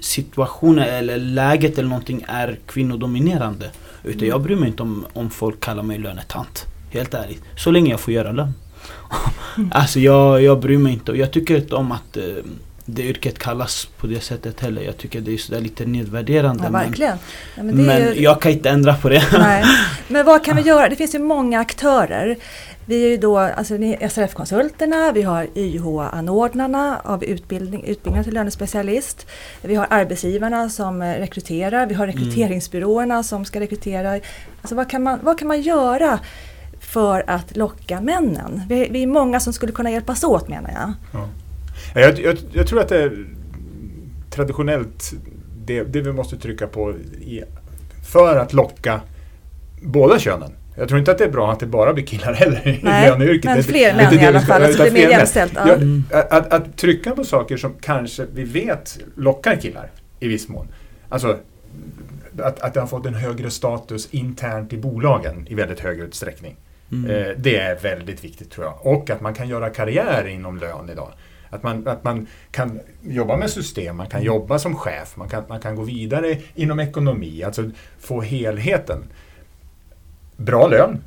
situationen 0.00 0.84
eller 0.84 1.18
läget 1.18 1.78
eller 1.78 1.88
någonting 1.88 2.24
är 2.28 2.58
kvinnodominerande. 2.66 3.70
Utan 4.04 4.28
jag 4.28 4.42
bryr 4.42 4.56
mig 4.56 4.68
inte 4.68 4.82
om, 4.82 5.06
om 5.12 5.30
folk 5.30 5.60
kallar 5.60 5.82
mig 5.82 5.98
lönetant. 5.98 6.64
Helt 6.90 7.14
ärligt. 7.14 7.42
Så 7.56 7.70
länge 7.70 7.90
jag 7.90 8.00
får 8.00 8.14
göra 8.14 8.32
lön. 8.32 8.54
alltså 9.70 10.00
jag, 10.00 10.42
jag 10.42 10.60
bryr 10.60 10.78
mig 10.78 10.92
inte 10.92 11.12
och 11.12 11.16
jag 11.16 11.32
tycker 11.32 11.56
inte 11.56 11.74
om 11.74 11.92
att 11.92 12.16
eh, 12.16 12.24
det 12.84 13.02
yrket 13.02 13.38
kallas 13.38 13.88
på 13.98 14.06
det 14.06 14.20
sättet 14.20 14.60
heller. 14.60 14.82
Jag 14.82 14.98
tycker 14.98 15.20
det 15.20 15.34
är 15.34 15.38
sådär 15.38 15.60
lite 15.60 15.86
nedvärderande. 15.86 16.64
Ja, 16.64 16.70
verkligen. 16.70 17.18
Ja, 17.56 17.62
men, 17.62 17.76
men 17.76 18.02
ju... 18.02 18.22
jag 18.22 18.42
kan 18.42 18.52
inte 18.52 18.70
ändra 18.70 18.94
på 18.94 19.08
det. 19.08 19.24
Nej. 19.32 19.64
Men 20.08 20.26
vad 20.26 20.44
kan 20.44 20.56
vi 20.56 20.62
göra? 20.62 20.88
Det 20.88 20.96
finns 20.96 21.14
ju 21.14 21.18
många 21.18 21.60
aktörer. 21.60 22.36
Vi 22.86 23.04
är 23.04 23.08
ju 23.08 23.16
då 23.16 23.38
alltså 23.38 23.74
SRF-konsulterna, 24.08 25.12
vi 25.12 25.22
har 25.22 25.46
YH-anordnarna 25.54 27.00
av 27.04 27.24
utbildning, 27.24 27.84
utbildning 27.84 28.24
till 28.24 28.34
lönespecialist. 28.34 29.26
Vi 29.62 29.74
har 29.74 29.86
arbetsgivarna 29.90 30.68
som 30.68 31.02
rekryterar, 31.02 31.86
vi 31.86 31.94
har 31.94 32.08
mm. 32.08 32.16
rekryteringsbyråerna 32.16 33.22
som 33.22 33.44
ska 33.44 33.60
rekrytera. 33.60 34.10
Alltså 34.60 34.74
vad, 34.74 34.90
kan 34.90 35.02
man, 35.02 35.18
vad 35.22 35.38
kan 35.38 35.48
man 35.48 35.60
göra 35.60 36.20
för 36.80 37.24
att 37.26 37.56
locka 37.56 38.00
männen? 38.00 38.62
Vi, 38.68 38.88
vi 38.90 39.02
är 39.02 39.06
många 39.06 39.40
som 39.40 39.52
skulle 39.52 39.72
kunna 39.72 39.90
hjälpas 39.90 40.24
åt 40.24 40.48
menar 40.48 40.70
jag. 40.70 40.92
Ja. 41.12 41.28
Jag, 42.00 42.18
jag, 42.18 42.38
jag 42.52 42.66
tror 42.66 42.80
att 42.80 42.88
det 42.88 43.02
är 43.02 43.26
traditionellt 44.30 45.12
det, 45.64 45.82
det 45.84 46.00
vi 46.00 46.12
måste 46.12 46.36
trycka 46.36 46.66
på 46.66 46.92
i, 47.20 47.42
för 48.12 48.36
att 48.36 48.52
locka 48.52 49.00
båda 49.82 50.18
könen. 50.18 50.52
Jag 50.76 50.88
tror 50.88 50.98
inte 50.98 51.10
att 51.10 51.18
det 51.18 51.24
är 51.24 51.30
bra 51.30 51.52
att 51.52 51.60
det 51.60 51.66
bara 51.66 51.92
blir 51.92 52.06
killar 52.06 52.32
heller 52.32 52.68
i 52.68 52.80
löneyrket. 52.82 53.44
Men 53.44 53.62
fler 53.62 53.94
män 53.94 54.14
i 54.14 54.26
alla 54.26 54.40
fall, 54.40 54.72
så 54.72 54.84
det 54.84 54.90
blir 54.90 55.02
mer 55.02 55.10
jämställt. 55.10 55.52
Ja. 55.54 55.76
Ja, 56.10 56.22
att, 56.30 56.52
att, 56.52 56.76
trycka 56.76 57.10
på 57.10 57.24
saker 57.24 57.56
som 57.56 57.74
kanske 57.80 58.26
vi 58.34 58.44
vet 58.44 58.98
lockar 59.16 59.56
killar 59.56 59.90
i 60.20 60.28
viss 60.28 60.48
mån. 60.48 60.68
Alltså 61.08 61.38
att, 62.42 62.60
att 62.60 62.74
det 62.74 62.80
har 62.80 62.86
fått 62.86 63.06
en 63.06 63.14
högre 63.14 63.50
status 63.50 64.08
internt 64.10 64.72
i 64.72 64.76
bolagen 64.76 65.46
i 65.50 65.54
väldigt 65.54 65.80
hög 65.80 66.00
utsträckning. 66.00 66.56
Mm. 66.92 67.10
Eh, 67.10 67.36
det 67.36 67.56
är 67.56 67.76
väldigt 67.76 68.24
viktigt 68.24 68.50
tror 68.50 68.66
jag. 68.66 68.86
Och 68.86 69.10
att 69.10 69.20
man 69.20 69.34
kan 69.34 69.48
göra 69.48 69.70
karriär 69.70 70.26
inom 70.26 70.58
lön 70.58 70.90
idag. 70.90 71.12
Att 71.50 71.62
man, 71.62 71.88
att 71.88 72.04
man 72.04 72.26
kan 72.50 72.80
jobba 73.02 73.36
med 73.36 73.50
system, 73.50 73.96
man 73.96 74.06
kan 74.06 74.22
jobba 74.22 74.58
som 74.58 74.76
chef, 74.76 75.16
man 75.16 75.28
kan, 75.28 75.44
man 75.48 75.60
kan 75.60 75.76
gå 75.76 75.82
vidare 75.82 76.36
inom 76.54 76.80
ekonomi, 76.80 77.42
alltså 77.42 77.70
få 77.98 78.20
helheten. 78.20 79.04
Bra 80.44 80.66
lön. 80.68 80.98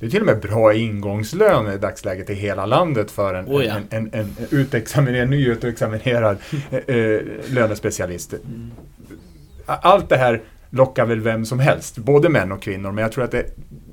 Det 0.00 0.06
är 0.06 0.10
till 0.10 0.20
och 0.20 0.26
med 0.26 0.40
bra 0.40 0.74
ingångslön 0.74 1.72
i 1.74 1.78
dagsläget 1.78 2.30
i 2.30 2.34
hela 2.34 2.66
landet 2.66 3.10
för 3.10 3.34
en, 3.34 3.46
Oh 3.46 3.64
ja. 3.64 3.74
en, 3.74 3.84
en, 3.90 4.10
en 4.20 4.30
utexaminerad, 4.50 5.28
nyutexaminerad 5.30 6.36
eh, 6.70 6.96
eh, 6.96 7.20
lönespecialist. 7.48 8.34
Allt 9.66 10.08
det 10.08 10.16
här 10.16 10.42
lockar 10.70 11.06
väl 11.06 11.20
vem 11.20 11.44
som 11.44 11.58
helst, 11.58 11.98
både 11.98 12.28
män 12.28 12.52
och 12.52 12.62
kvinnor, 12.62 12.92
men 12.92 13.02
jag 13.02 13.12
tror 13.12 13.24
att 13.24 13.30
det, 13.30 13.44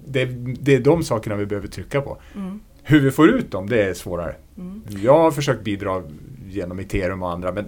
det, 0.08 0.26
det 0.60 0.76
är 0.76 0.80
de 0.80 1.04
sakerna 1.04 1.36
vi 1.36 1.46
behöver 1.46 1.68
trycka 1.68 2.02
på. 2.02 2.18
Mm. 2.36 2.60
Hur 2.84 3.00
vi 3.00 3.12
får 3.12 3.30
ut 3.30 3.52
dem, 3.52 3.70
det 3.70 3.84
är 3.84 3.94
svårare. 3.94 4.36
Mm. 4.58 4.82
Jag 5.04 5.20
har 5.20 5.32
försökt 5.32 5.62
bidra 5.64 6.04
genom 6.50 6.80
Iterum 6.80 7.24
och 7.24 7.32
andra, 7.32 7.52
men 7.52 7.66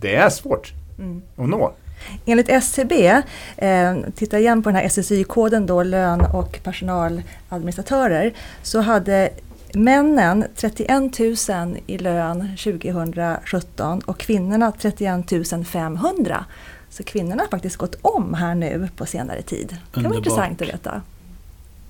det 0.00 0.14
är 0.14 0.30
svårt 0.30 0.72
Mm. 0.98 1.22
att 1.36 1.48
nå. 1.48 1.72
Enligt 2.26 2.48
SCB, 2.48 3.22
eh, 3.56 3.96
titta 4.14 4.38
igen 4.38 4.62
på 4.62 4.68
den 4.68 4.76
här 4.76 4.84
SSY-koden 4.88 5.66
då, 5.66 5.82
lön 5.82 6.20
och 6.20 6.60
personaladministratörer, 6.64 8.32
så 8.62 8.80
hade 8.80 9.30
männen 9.74 10.44
31 10.56 11.18
000 11.48 11.78
i 11.86 11.98
lön 11.98 12.48
2017 12.56 14.00
och 14.00 14.18
kvinnorna 14.18 14.72
31 14.72 15.66
500. 15.66 16.44
Så 16.90 17.02
kvinnorna 17.04 17.42
har 17.42 17.48
faktiskt 17.48 17.76
gått 17.76 17.94
om 18.02 18.34
här 18.34 18.54
nu 18.54 18.88
på 18.96 19.06
senare 19.06 19.42
tid. 19.42 19.76
Det 19.92 19.94
kan 20.00 20.04
vara 20.10 20.16
intressant 20.16 20.62
att 20.62 20.68
veta. 20.68 21.02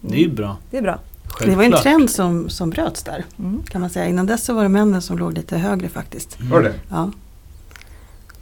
Det 0.01 0.25
är 0.25 0.29
bra. 0.29 0.57
Det 0.71 0.79
är 0.79 0.83
bra. 0.83 0.99
Det 1.41 1.45
var 1.47 1.53
en 1.53 1.59
Självklart. 1.59 1.83
trend 1.83 2.11
som, 2.11 2.49
som 2.51 2.71
bröts 2.71 3.03
där 3.03 3.25
Mm. 3.39 3.63
kan 3.69 3.81
man 3.81 3.91
säga. 3.91 4.07
Innan 4.07 4.27
dess 4.27 4.45
så 4.45 4.55
var 4.55 4.63
det 4.63 4.69
männen 4.69 5.03
som 5.03 5.19
låg 5.19 5.33
lite 5.33 5.57
högre 5.59 5.89
faktiskt. 5.89 6.41
Var 6.41 6.63
det 6.63 6.73
Ja. 6.91 7.11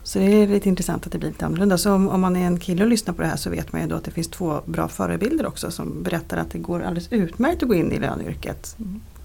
Så 0.09 0.19
det 0.19 0.25
är 0.25 0.47
lite 0.47 0.69
intressant 0.69 1.07
att 1.07 1.13
det 1.13 1.19
blir 1.19 1.29
lite 1.29 1.47
annorlunda. 1.47 1.79
Så 1.79 1.93
om, 1.93 2.09
om 2.09 2.21
man 2.21 2.37
är 2.37 2.47
en 2.47 2.59
kille 2.59 2.83
och 2.85 2.91
lyssnar 2.91 3.15
på 3.15 3.23
det 3.23 3.29
här 3.29 3.37
så 3.37 3.51
vet 3.51 3.73
man 3.73 3.83
ju 3.83 3.89
då 3.89 3.97
att 3.97 4.05
det 4.05 4.11
finns 4.11 4.29
två 4.29 4.61
bra 4.65 4.89
förebilder 4.89 5.47
också 5.47 5.71
som 5.71 6.03
berättar 6.03 6.37
att 6.37 6.51
det 6.51 6.59
går 6.59 6.83
alldeles 6.83 7.13
utmärkt 7.13 7.63
att 7.63 7.69
gå 7.69 7.75
in 7.75 7.93
i 7.93 7.99
löneyrket 7.99 8.77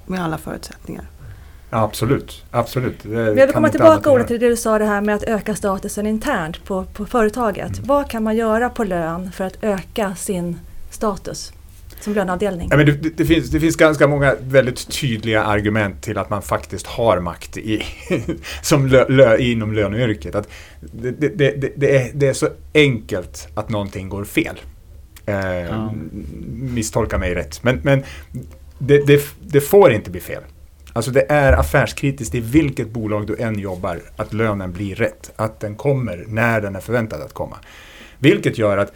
med 0.05 0.23
alla 0.23 0.37
förutsättningar. 0.37 1.05
Ja, 1.69 1.83
absolut. 1.83 2.43
absolut. 2.51 3.03
Det 3.03 3.09
Jag 3.09 3.33
vill 3.33 3.51
komma 3.53 3.69
tillbaka 3.69 4.11
Ola 4.11 4.23
till 4.23 4.39
det 4.39 4.49
du 4.49 4.55
sa 4.55 4.79
det 4.79 4.85
här 4.85 5.01
med 5.01 5.15
att 5.15 5.23
öka 5.23 5.55
statusen 5.55 6.07
internt 6.07 6.65
på, 6.65 6.83
på 6.83 7.05
företaget. 7.05 7.77
Mm. 7.77 7.87
Vad 7.87 8.09
kan 8.09 8.23
man 8.23 8.35
göra 8.35 8.69
på 8.69 8.83
lön 8.83 9.31
för 9.31 9.43
att 9.43 9.63
öka 9.63 10.15
sin 10.15 10.59
status 10.91 11.53
som 12.03 12.13
löneavdelning? 12.13 12.67
Ja, 12.71 12.77
men 12.77 12.85
det, 12.85 13.17
det, 13.17 13.25
finns, 13.25 13.49
det 13.49 13.59
finns 13.59 13.75
ganska 13.75 14.07
många 14.07 14.35
väldigt 14.41 14.91
tydliga 15.01 15.43
argument 15.43 16.01
till 16.01 16.17
att 16.17 16.29
man 16.29 16.41
faktiskt 16.41 16.87
har 16.87 17.19
makt 17.19 17.57
i, 17.57 17.83
som 18.61 18.87
lö, 18.87 19.09
lö, 19.09 19.37
inom 19.37 19.73
löneyrket. 19.73 20.35
Att 20.35 20.47
det, 20.81 21.11
det, 21.11 21.29
det, 21.37 21.73
det, 21.75 21.97
är, 21.97 22.11
det 22.13 22.27
är 22.27 22.33
så 22.33 22.49
enkelt 22.73 23.47
att 23.53 23.69
någonting 23.69 24.09
går 24.09 24.23
fel. 24.23 24.61
Eh, 25.25 25.35
Ja. 25.35 25.93
Misstolka 26.51 27.17
mig 27.17 27.35
rätt. 27.35 27.63
Men, 27.63 27.79
men 27.83 28.03
det, 28.79 29.07
det, 29.07 29.21
det 29.39 29.61
får 29.61 29.91
inte 29.91 30.11
bli 30.11 30.21
fel. 30.21 30.43
Alltså 30.93 31.11
det 31.11 31.25
är 31.31 31.53
affärskritiskt 31.53 32.35
i 32.35 32.39
vilket 32.39 32.89
bolag 32.89 33.27
du 33.27 33.37
än 33.37 33.59
jobbar 33.59 33.99
att 34.15 34.33
lönen 34.33 34.71
blir 34.71 34.95
rätt. 34.95 35.31
Att 35.35 35.59
den 35.59 35.75
kommer 35.75 36.25
när 36.27 36.61
den 36.61 36.75
är 36.75 36.79
förväntad 36.79 37.21
att 37.21 37.33
komma. 37.33 37.57
Vilket 38.19 38.57
gör 38.57 38.77
att 38.77 38.93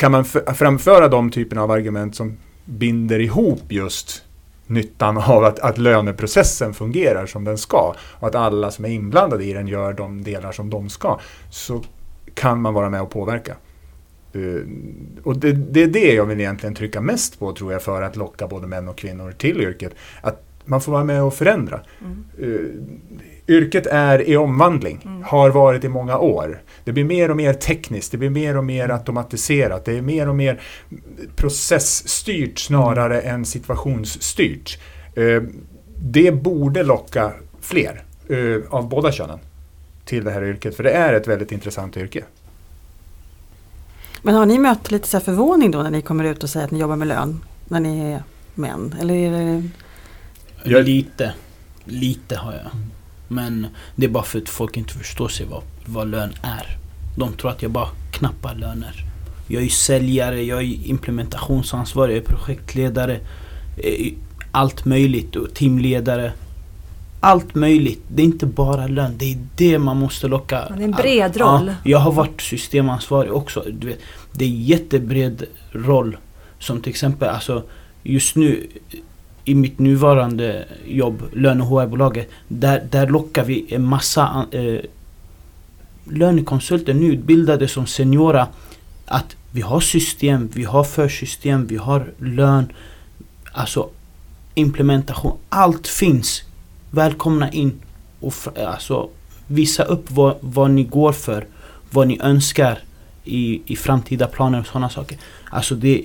kan 0.00 0.12
man 0.12 0.24
framföra 0.24 1.08
de 1.08 1.30
typerna 1.30 1.62
av 1.62 1.70
argument 1.70 2.16
som 2.16 2.36
binder 2.64 3.18
ihop 3.18 3.62
just 3.68 4.24
nyttan 4.66 5.18
av 5.18 5.44
att, 5.44 5.58
att 5.58 5.78
löneprocessen 5.78 6.74
fungerar 6.74 7.26
som 7.26 7.44
den 7.44 7.58
ska 7.58 7.94
och 8.00 8.28
att 8.28 8.34
alla 8.34 8.70
som 8.70 8.84
är 8.84 8.88
inblandade 8.88 9.44
i 9.44 9.52
den 9.52 9.68
gör 9.68 9.92
de 9.92 10.22
delar 10.22 10.52
som 10.52 10.70
de 10.70 10.88
ska 10.88 11.20
så 11.50 11.82
kan 12.34 12.60
man 12.60 12.74
vara 12.74 12.90
med 12.90 13.02
och 13.02 13.10
påverka. 13.10 13.56
Eh, 14.32 14.40
och 15.22 15.38
det, 15.38 15.52
det 15.52 15.82
är 15.82 15.88
det 15.88 16.14
jag 16.14 16.26
vill 16.26 16.40
egentligen 16.40 16.74
trycka 16.74 17.00
mest 17.00 17.38
på 17.38 17.52
tror 17.52 17.72
jag 17.72 17.82
för 17.82 18.02
att 18.02 18.16
locka 18.16 18.46
både 18.46 18.66
män 18.66 18.88
och 18.88 18.98
kvinnor 18.98 19.32
till 19.32 19.60
yrket. 19.60 19.94
Att 20.20 20.42
man 20.64 20.80
får 20.80 20.92
vara 20.92 21.04
med 21.04 21.22
och 21.22 21.34
förändra. 21.34 21.80
Mm. 22.00 22.24
Yrket 23.50 23.86
är 23.86 24.28
i 24.28 24.36
omvandling, 24.36 25.00
Mm. 25.04 25.22
har 25.22 25.50
varit 25.50 25.84
i 25.84 25.88
många 25.88 26.18
år. 26.18 26.62
Det 26.84 26.92
blir 26.92 27.04
mer 27.04 27.30
och 27.30 27.36
mer 27.36 27.52
tekniskt, 27.52 28.12
det 28.12 28.18
blir 28.18 28.30
mer 28.30 28.56
och 28.56 28.64
mer 28.64 28.88
automatiserat, 28.90 29.84
det 29.84 29.98
är 29.98 30.02
mer 30.02 30.28
och 30.28 30.36
mer 30.36 30.60
processstyrt 31.36 32.58
snarare 32.58 33.20
än 33.20 33.44
situationsstyrt. 33.44 34.78
Eh, 35.14 35.42
Det 36.02 36.32
borde 36.32 36.82
locka 36.82 37.32
fler 37.60 38.02
eh, 38.28 38.74
av 38.74 38.88
båda 38.88 39.12
könen 39.12 39.38
till 40.04 40.24
det 40.24 40.30
här 40.30 40.44
yrket, 40.44 40.76
för 40.76 40.82
det 40.82 40.90
är 40.90 41.12
ett 41.14 41.28
väldigt 41.28 41.52
intressant 41.52 41.96
yrke. 41.96 42.24
Men 44.22 44.34
har 44.34 44.46
ni 44.46 44.58
mött 44.58 44.90
lite 44.90 45.08
så 45.08 45.16
här 45.16 45.24
förvåning 45.24 45.70
då 45.70 45.82
när 45.82 45.90
ni 45.90 46.02
kommer 46.02 46.24
ut 46.24 46.42
och 46.44 46.50
säger 46.50 46.66
att 46.66 46.70
ni 46.72 46.78
jobbar 46.78 46.96
med 46.96 47.08
lön? 47.08 47.44
När 47.68 47.80
ni 47.80 48.00
är 48.12 48.22
män? 48.54 48.94
Eller 49.00 49.14
är 49.14 49.30
det... 49.30 49.68
Jag- 50.64 50.84
Lite. 50.84 51.32
Lite 51.84 52.36
har 52.36 52.52
jag. 52.52 52.70
Men 53.32 53.66
det 53.96 54.06
är 54.06 54.10
bara 54.10 54.22
för 54.24 54.38
att 54.38 54.48
folk 54.48 54.76
inte 54.76 54.94
förstår 54.94 55.28
sig 55.28 55.46
vad, 55.46 55.62
vad 55.86 56.08
lön 56.08 56.32
är. 56.42 56.76
De 57.16 57.32
tror 57.32 57.50
att 57.50 57.62
jag 57.62 57.70
bara 57.70 57.88
knappar 58.12 58.54
löner. 58.54 59.04
Jag 59.48 59.62
är 59.62 59.68
säljare, 59.68 60.42
jag 60.42 60.58
är 60.58 60.86
implementationsansvarig, 60.88 62.16
jag 62.16 62.22
är 62.22 62.26
projektledare. 62.26 63.20
eh, 63.76 64.12
Allt 64.52 64.84
möjligt 64.84 65.36
och 65.36 65.54
teamledare. 65.54 66.32
Allt 67.20 67.54
möjligt. 67.54 68.02
Det 68.08 68.22
är 68.22 68.26
inte 68.26 68.46
bara 68.46 68.86
lön. 68.86 69.14
Det 69.18 69.32
är 69.32 69.38
det 69.56 69.78
man 69.78 69.96
måste 69.96 70.28
locka. 70.28 70.66
Ja, 70.70 70.74
det 70.76 70.82
är 70.82 70.84
en 70.84 70.90
bred 70.90 71.32
Ja, 71.36 71.44
roll. 71.44 71.74
jag 71.84 71.98
har 71.98 72.12
varit 72.12 72.40
systemansvarig 72.40 73.32
också. 73.32 73.64
Vet, 73.66 73.98
det 74.32 74.44
är 74.44 74.48
jättebred 74.48 75.44
roll. 75.72 76.16
Som 76.58 76.80
till 76.80 76.90
exempel, 76.90 77.28
alltså 77.28 77.62
just 78.02 78.36
nu 78.36 78.66
i 79.44 79.54
mitt 79.54 79.78
nuvarande 79.78 80.64
jobb, 80.86 81.22
Löne 81.32 81.62
och 81.62 81.68
HR-bolaget, 81.68 82.30
där, 82.48 82.86
där 82.90 83.06
lockar 83.06 83.44
vi 83.44 83.66
en 83.68 83.84
massa 83.84 84.46
eh, 84.50 84.80
lönekonsulter 86.04 86.94
nyutbildade 86.94 87.68
som 87.68 87.86
seniora. 87.86 88.48
Att 89.06 89.36
vi 89.52 89.60
har 89.60 89.80
system, 89.80 90.48
vi 90.52 90.64
har 90.64 90.84
försystem, 90.84 91.66
vi 91.66 91.76
har 91.76 92.12
lön, 92.18 92.72
alltså 93.52 93.88
implementation, 94.54 95.38
allt 95.48 95.86
finns. 95.86 96.42
Välkomna 96.90 97.50
in 97.50 97.80
och 98.20 98.34
alltså, 98.66 99.08
visa 99.46 99.82
upp 99.82 100.10
vad, 100.10 100.36
vad 100.40 100.70
ni 100.70 100.84
går 100.84 101.12
för, 101.12 101.46
vad 101.90 102.08
ni 102.08 102.18
önskar 102.22 102.78
i, 103.24 103.62
i 103.66 103.76
framtida 103.76 104.26
planer 104.26 104.60
och 104.60 104.66
sådana 104.66 104.88
saker. 104.88 105.18
Alltså 105.50 105.74
det, 105.74 106.04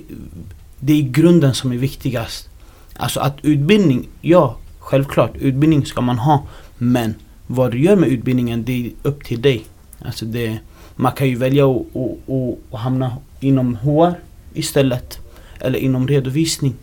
det 0.78 0.92
är 0.92 1.02
grunden 1.02 1.54
som 1.54 1.72
är 1.72 1.76
viktigast. 1.76 2.48
Alltså 2.96 3.20
att 3.20 3.36
utbildning, 3.42 4.08
ja 4.20 4.56
självklart 4.78 5.36
utbildning 5.36 5.86
ska 5.86 6.00
man 6.00 6.18
ha. 6.18 6.46
Men 6.78 7.14
vad 7.46 7.70
du 7.70 7.78
gör 7.78 7.96
med 7.96 8.08
utbildningen 8.08 8.64
det 8.64 8.86
är 8.86 8.92
upp 9.02 9.24
till 9.24 9.42
dig. 9.42 9.64
Alltså 9.98 10.24
det, 10.24 10.58
man 10.96 11.12
kan 11.12 11.28
ju 11.28 11.36
välja 11.36 11.66
att, 11.70 11.96
att, 11.96 12.30
att, 12.30 12.74
att 12.74 12.80
hamna 12.80 13.16
inom 13.40 13.76
HR 13.76 14.14
istället. 14.54 15.18
Eller 15.60 15.78
inom 15.78 16.08
redovisning. 16.08 16.74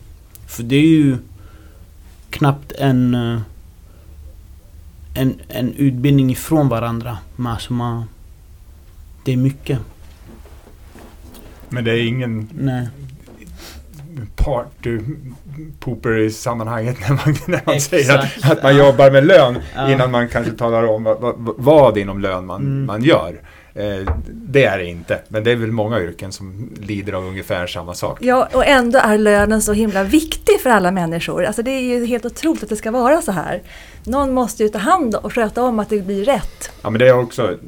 För 0.46 0.62
det 0.62 0.76
är 0.76 0.86
ju 0.86 1.16
knappt 2.30 2.72
en, 2.72 3.14
eh, 3.14 3.40
en, 5.14 5.34
en 5.48 5.72
utbildning 5.74 6.30
ifrån 6.30 6.68
varandra. 6.68 7.18
Men 7.36 7.52
alltså 7.52 7.72
man, 7.72 8.04
det 9.24 9.32
är 9.32 9.36
mycket. 9.36 9.78
Men 11.68 11.84
det 11.84 11.90
är 11.90 12.06
ingen 12.06 12.48
Nej. 12.52 12.88
Party 14.36 15.00
pooper 15.80 16.18
i 16.18 16.30
sammanhanget 16.30 16.96
när 17.00 17.08
man, 17.10 17.34
när 17.46 17.60
man 17.66 17.80
säger 17.80 18.18
att, 18.18 18.50
att 18.52 18.62
man 18.62 18.76
jobbar 18.76 19.10
med 19.10 19.26
lön 19.26 19.58
Ja. 19.74 19.92
innan 19.92 20.10
man 20.10 20.28
kanske 20.28 20.52
talar 20.52 20.82
om 20.84 21.04
vad, 21.04 21.20
vad, 21.20 21.34
vad 21.58 21.98
inom 21.98 22.20
lön 22.20 22.46
man, 22.46 22.60
Mm. 22.60 22.86
man 22.86 23.02
gör. 23.02 23.40
Eh, 23.76 24.14
det 24.26 24.64
är 24.64 24.78
det 24.78 24.86
inte, 24.86 25.18
men 25.28 25.44
det 25.44 25.50
är 25.50 25.56
väl 25.56 25.72
många 25.72 26.00
yrken 26.00 26.32
som 26.32 26.74
lider 26.80 27.12
av 27.12 27.24
ungefär 27.24 27.66
samma 27.66 27.94
sak. 27.94 28.18
Ja, 28.20 28.48
och 28.52 28.66
ändå 28.66 28.98
är 28.98 29.18
lönen 29.18 29.62
så 29.62 29.72
himla 29.72 30.04
viktig 30.04 30.60
för 30.60 30.70
alla 30.70 30.90
människor. 30.90 31.44
Alltså 31.44 31.62
det 31.62 31.70
är 31.70 31.80
ju 31.80 32.06
helt 32.06 32.24
otroligt 32.24 32.62
att 32.62 32.68
det 32.68 32.76
ska 32.76 32.90
vara 32.90 33.22
så 33.22 33.32
här. 33.32 33.62
Någon 34.04 34.32
måste 34.34 34.62
ju 34.62 34.68
ta 34.68 34.78
hand 34.78 35.14
och 35.14 35.32
sköta 35.32 35.62
om 35.62 35.78
att 35.78 35.88
det 35.88 36.06
blir 36.06 36.24
rätt, 36.24 36.70
Ja, 36.82 36.90
men 36.90 36.98
det 36.98 37.08
är 37.08 37.18
också 37.18 37.58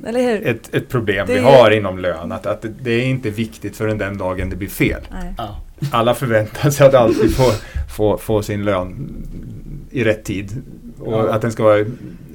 ett, 0.45 0.75
ett 0.75 0.89
problem 0.89 1.27
Det 1.27 1.35
vi 1.35 1.41
har 1.41 1.71
inom 1.71 1.99
lön, 1.99 2.33
att, 2.33 2.47
att 2.47 2.65
det, 2.83 2.91
är 2.91 3.05
inte 3.05 3.31
viktigt 3.31 3.77
förrän 3.77 3.99
den 3.99 4.19
dagen 4.19 4.51
det 4.51 4.57
blir 4.57 4.69
fel. 4.69 5.01
Nej. 5.11 5.35
Ja. 5.39 5.61
Alla 5.93 6.15
förväntar 6.15 6.71
sig 6.71 6.87
att 6.87 6.95
alltid 6.95 7.37
få, 7.37 7.53
få, 7.97 8.19
få 8.19 8.43
sin 8.43 8.65
lön 8.65 9.13
i 9.91 10.05
rätt 10.05 10.25
tid 10.25 10.63
och 11.01 11.13
Ja. 11.13 11.33
att 11.33 11.43
den 11.43 11.53
ska 11.53 11.63
vara 11.63 11.85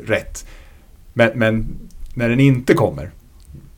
rätt. 0.06 0.46
Men, 1.13 1.32
men 1.36 1.68
när 2.13 2.30
den 2.30 2.40
inte 2.40 2.74
kommer, 2.74 3.12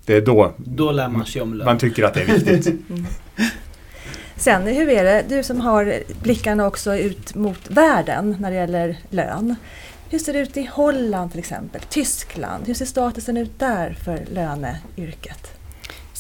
det 0.05 0.13
är 0.13 0.21
då 0.21 0.53
Då 0.57 0.91
lär 0.91 1.07
man 1.07 1.25
sig 1.25 1.41
om 1.41 1.53
lön. 1.53 1.65
man 1.65 1.77
tycker 1.77 2.03
att 2.03 2.13
det 2.13 2.21
är 2.21 2.25
viktigt. 2.25 2.67
Mm. 2.89 3.05
Sen, 4.35 4.67
hur 4.67 4.89
är 4.89 5.03
det, 5.03 5.23
du 5.29 5.43
som 5.43 5.61
har 5.61 5.99
blickarna 6.23 6.67
också 6.67 6.95
ut 6.95 7.35
mot 7.35 7.69
världen 7.69 8.37
när 8.39 8.51
det 8.51 8.57
gäller 8.57 8.97
lön. 9.09 9.55
Hur 10.09 10.19
ser 10.19 10.33
det 10.33 10.39
ut 10.39 10.57
i 10.57 10.69
Holland 10.73 11.31
till 11.31 11.39
exempel? 11.39 11.81
Tyskland? 11.89 12.67
Hur 12.67 12.73
ser 12.73 12.85
statusen 12.85 13.37
ut 13.37 13.59
där 13.59 13.97
för 14.05 14.19
löneyrket? 14.33 15.51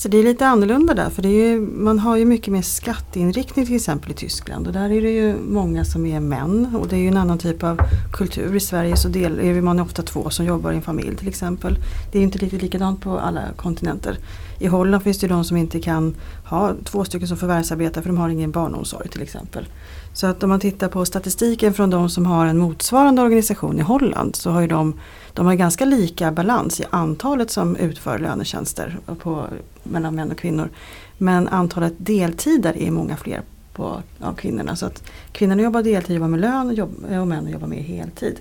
Så 0.03 0.09
det 0.09 0.17
är 0.17 0.23
lite 0.23 0.47
annorlunda 0.47 0.93
där 0.93 1.09
för 1.09 1.21
det 1.21 1.29
är 1.29 1.49
ju, 1.49 1.59
man 1.59 1.99
har 1.99 2.17
ju 2.17 2.25
mycket 2.25 2.53
mer 2.53 2.61
skatteinriktning 2.61 3.65
till 3.65 3.75
exempel 3.75 4.11
i 4.11 4.13
Tyskland 4.13 4.67
och 4.67 4.73
där 4.73 4.89
är 4.89 5.01
det 5.01 5.11
ju 5.11 5.35
många 5.35 5.85
som 5.85 6.05
är 6.05 6.19
män 6.19 6.75
och 6.75 6.87
det 6.87 6.95
är 6.95 6.99
ju 6.99 7.07
en 7.07 7.17
annan 7.17 7.37
typ 7.37 7.63
av 7.63 7.81
kultur. 8.13 8.55
I 8.55 8.59
Sverige 8.59 8.97
så 8.97 9.07
del, 9.07 9.39
är 9.39 9.61
man 9.61 9.79
ofta 9.79 10.01
två 10.01 10.29
som 10.29 10.45
jobbar 10.45 10.71
i 10.71 10.75
en 10.75 10.81
familj 10.81 11.15
till 11.15 11.27
exempel. 11.27 11.77
Det 12.11 12.19
är 12.19 12.23
inte 12.23 12.37
riktigt 12.37 12.61
likadant 12.61 13.01
på 13.01 13.19
alla 13.19 13.41
kontinenter. 13.55 14.17
I 14.59 14.67
Holland 14.67 15.03
finns 15.03 15.17
det 15.17 15.27
de 15.27 15.43
som 15.43 15.57
inte 15.57 15.79
kan 15.79 16.15
ha 16.45 16.73
två 16.83 17.05
stycken 17.05 17.27
som 17.27 17.37
förvärvsarbetar 17.37 18.01
för 18.01 18.09
de 18.09 18.17
har 18.17 18.29
ingen 18.29 18.51
barnomsorg 18.51 19.09
till 19.09 19.21
exempel. 19.21 19.67
Så 20.13 20.27
att 20.27 20.43
om 20.43 20.49
man 20.49 20.59
tittar 20.59 20.87
på 20.87 21.05
statistiken 21.05 21.73
från 21.73 21.89
de 21.89 22.09
som 22.09 22.25
har 22.25 22.45
en 22.45 22.57
motsvarande 22.57 23.21
organisation 23.21 23.79
i 23.79 23.81
Holland 23.81 24.35
så 24.35 24.51
har 24.51 24.61
ju 24.61 24.67
de, 24.67 24.99
de 25.33 25.45
har 25.45 25.53
ganska 25.53 25.85
lika 25.85 26.31
balans 26.31 26.79
i 26.79 26.85
antalet 26.89 27.51
som 27.51 27.75
utför 27.75 28.19
lönetjänster 28.19 28.97
på, 29.19 29.45
mellan 29.83 30.15
män 30.15 30.31
och 30.31 30.37
kvinnor. 30.37 30.69
Men 31.17 31.47
antalet 31.47 31.93
deltider 31.97 32.77
är 32.77 32.91
många 32.91 33.17
fler 33.17 33.41
på, 33.73 34.01
av 34.19 34.33
kvinnorna. 34.33 34.75
Så 34.75 34.85
att 34.85 35.03
kvinnorna 35.31 35.61
jobbar 35.61 35.83
deltid, 35.83 36.15
jobbar 36.15 36.27
med 36.27 36.39
lön 36.39 36.67
och, 36.67 36.73
jobb, 36.73 37.05
och 37.19 37.27
männen 37.27 37.51
jobbar 37.51 37.67
mer 37.67 37.81
heltid. 37.81 38.39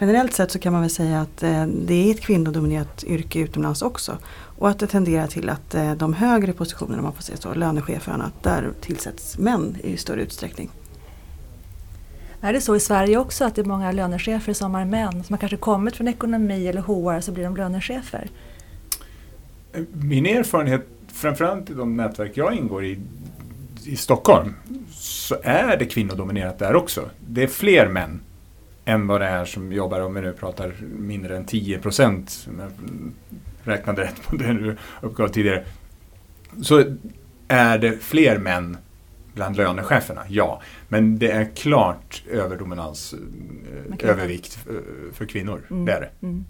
Generellt 0.00 0.32
sett 0.32 0.50
så 0.50 0.58
kan 0.58 0.72
man 0.72 0.82
väl 0.82 0.90
säga 0.90 1.20
att 1.20 1.42
eh, 1.42 1.66
det 1.66 1.94
är 1.94 2.10
ett 2.10 2.20
kvinnodominerat 2.20 3.04
yrke 3.04 3.38
utomlands 3.38 3.82
också. 3.82 4.18
Och 4.58 4.68
att 4.68 4.78
det 4.78 4.86
tenderar 4.86 5.26
till 5.26 5.48
att 5.48 5.74
eh, 5.74 5.94
de 5.94 6.14
högre 6.14 6.52
positionerna, 6.52 7.02
man 7.02 7.12
får 7.12 7.22
säga 7.22 7.36
så, 7.36 7.54
lönechefer 7.54 8.12
och 8.12 8.14
annat, 8.14 8.42
där 8.42 8.70
tillsätts 8.80 9.38
män 9.38 9.76
i 9.82 9.96
större 9.96 10.22
utsträckning. 10.22 10.70
Är 12.40 12.52
det 12.52 12.60
så 12.60 12.76
i 12.76 12.80
Sverige 12.80 13.16
också 13.16 13.44
att 13.44 13.54
det 13.54 13.60
är 13.60 13.64
många 13.64 13.92
lönechefer 13.92 14.52
som 14.52 14.74
är 14.74 14.84
män 14.84 15.24
som 15.24 15.32
har 15.32 15.38
kanske 15.38 15.56
kommit 15.56 15.96
från 15.96 16.08
ekonomi 16.08 16.68
eller 16.68 16.80
HR 16.80 17.20
så 17.20 17.32
blir 17.32 17.44
de 17.44 17.56
lönechefer? 17.56 18.30
Min 19.92 20.26
erfarenhet, 20.26 20.86
framförallt 21.12 21.70
i 21.70 21.74
de 21.74 21.96
nätverk 21.96 22.32
jag 22.34 22.54
ingår 22.54 22.84
i 22.84 22.98
i 23.86 23.96
Stockholm, 23.96 24.54
så 24.90 25.36
är 25.42 25.76
det 25.76 25.86
kvinnodominerat 25.86 26.58
där 26.58 26.74
också. 26.74 27.10
Det 27.28 27.42
är 27.42 27.46
fler 27.46 27.88
män 27.88 28.20
än 28.86 29.06
vad 29.06 29.20
det 29.20 29.26
är 29.26 29.44
som 29.44 29.72
jobbar, 29.72 30.00
om 30.00 30.14
vi 30.14 30.20
nu 30.20 30.32
pratar 30.32 30.74
mindre 30.98 31.36
än 31.36 31.44
10 31.44 31.78
procent, 31.78 32.48
räknade 33.62 34.02
rätt 34.02 34.22
på 34.22 34.36
det 34.36 34.52
du 34.52 34.76
uppgav 35.00 35.28
tidigare, 35.28 35.64
så 36.62 36.84
är 37.48 37.78
det 37.78 37.98
fler 38.02 38.38
män 38.38 38.76
bland 39.34 39.56
lönecheferna, 39.56 40.22
ja. 40.28 40.62
Men 40.88 41.18
det 41.18 41.30
är 41.30 41.44
klart 41.54 42.22
överdominans, 42.30 43.14
eh, 43.98 44.10
övervikt 44.10 44.58
för 45.12 45.26
kvinnor. 45.26 45.62
Mm. 45.70 45.84
Det 45.84 45.92
är 45.92 46.00
det. 46.00 46.26
Mm. 46.26 46.44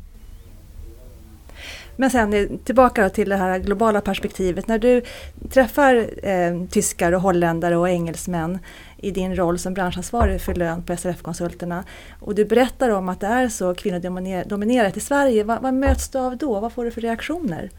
Men 1.96 2.10
sen 2.10 2.58
tillbaka 2.64 3.10
till 3.10 3.28
det 3.28 3.36
här 3.36 3.58
globala 3.58 4.00
perspektivet. 4.00 4.68
När 4.68 4.78
du 4.78 5.02
träffar 5.50 6.10
eh, 6.22 6.66
tyskar 6.70 7.12
och 7.12 7.20
holländare 7.20 7.76
och 7.76 7.88
engelsmän 7.88 8.58
i 8.96 9.10
din 9.10 9.36
roll 9.36 9.58
som 9.58 9.74
branschansvarig 9.74 10.40
för 10.40 10.54
lön 10.54 10.82
på 10.82 10.96
SRF-konsulterna 10.96 11.84
och 12.20 12.34
du 12.34 12.44
berättar 12.44 12.90
om 12.90 13.08
att 13.08 13.20
det 13.20 13.26
är 13.26 13.48
så 13.48 13.74
kvinnodominerat 13.74 14.96
i 14.96 15.00
Sverige. 15.00 15.44
Vad, 15.44 15.62
vad 15.62 15.74
möts 15.74 16.08
du 16.08 16.18
av 16.18 16.36
då? 16.36 16.60
Vad 16.60 16.72
får 16.72 16.84
du 16.84 16.90
för 16.90 17.00
reaktioner? 17.00 17.70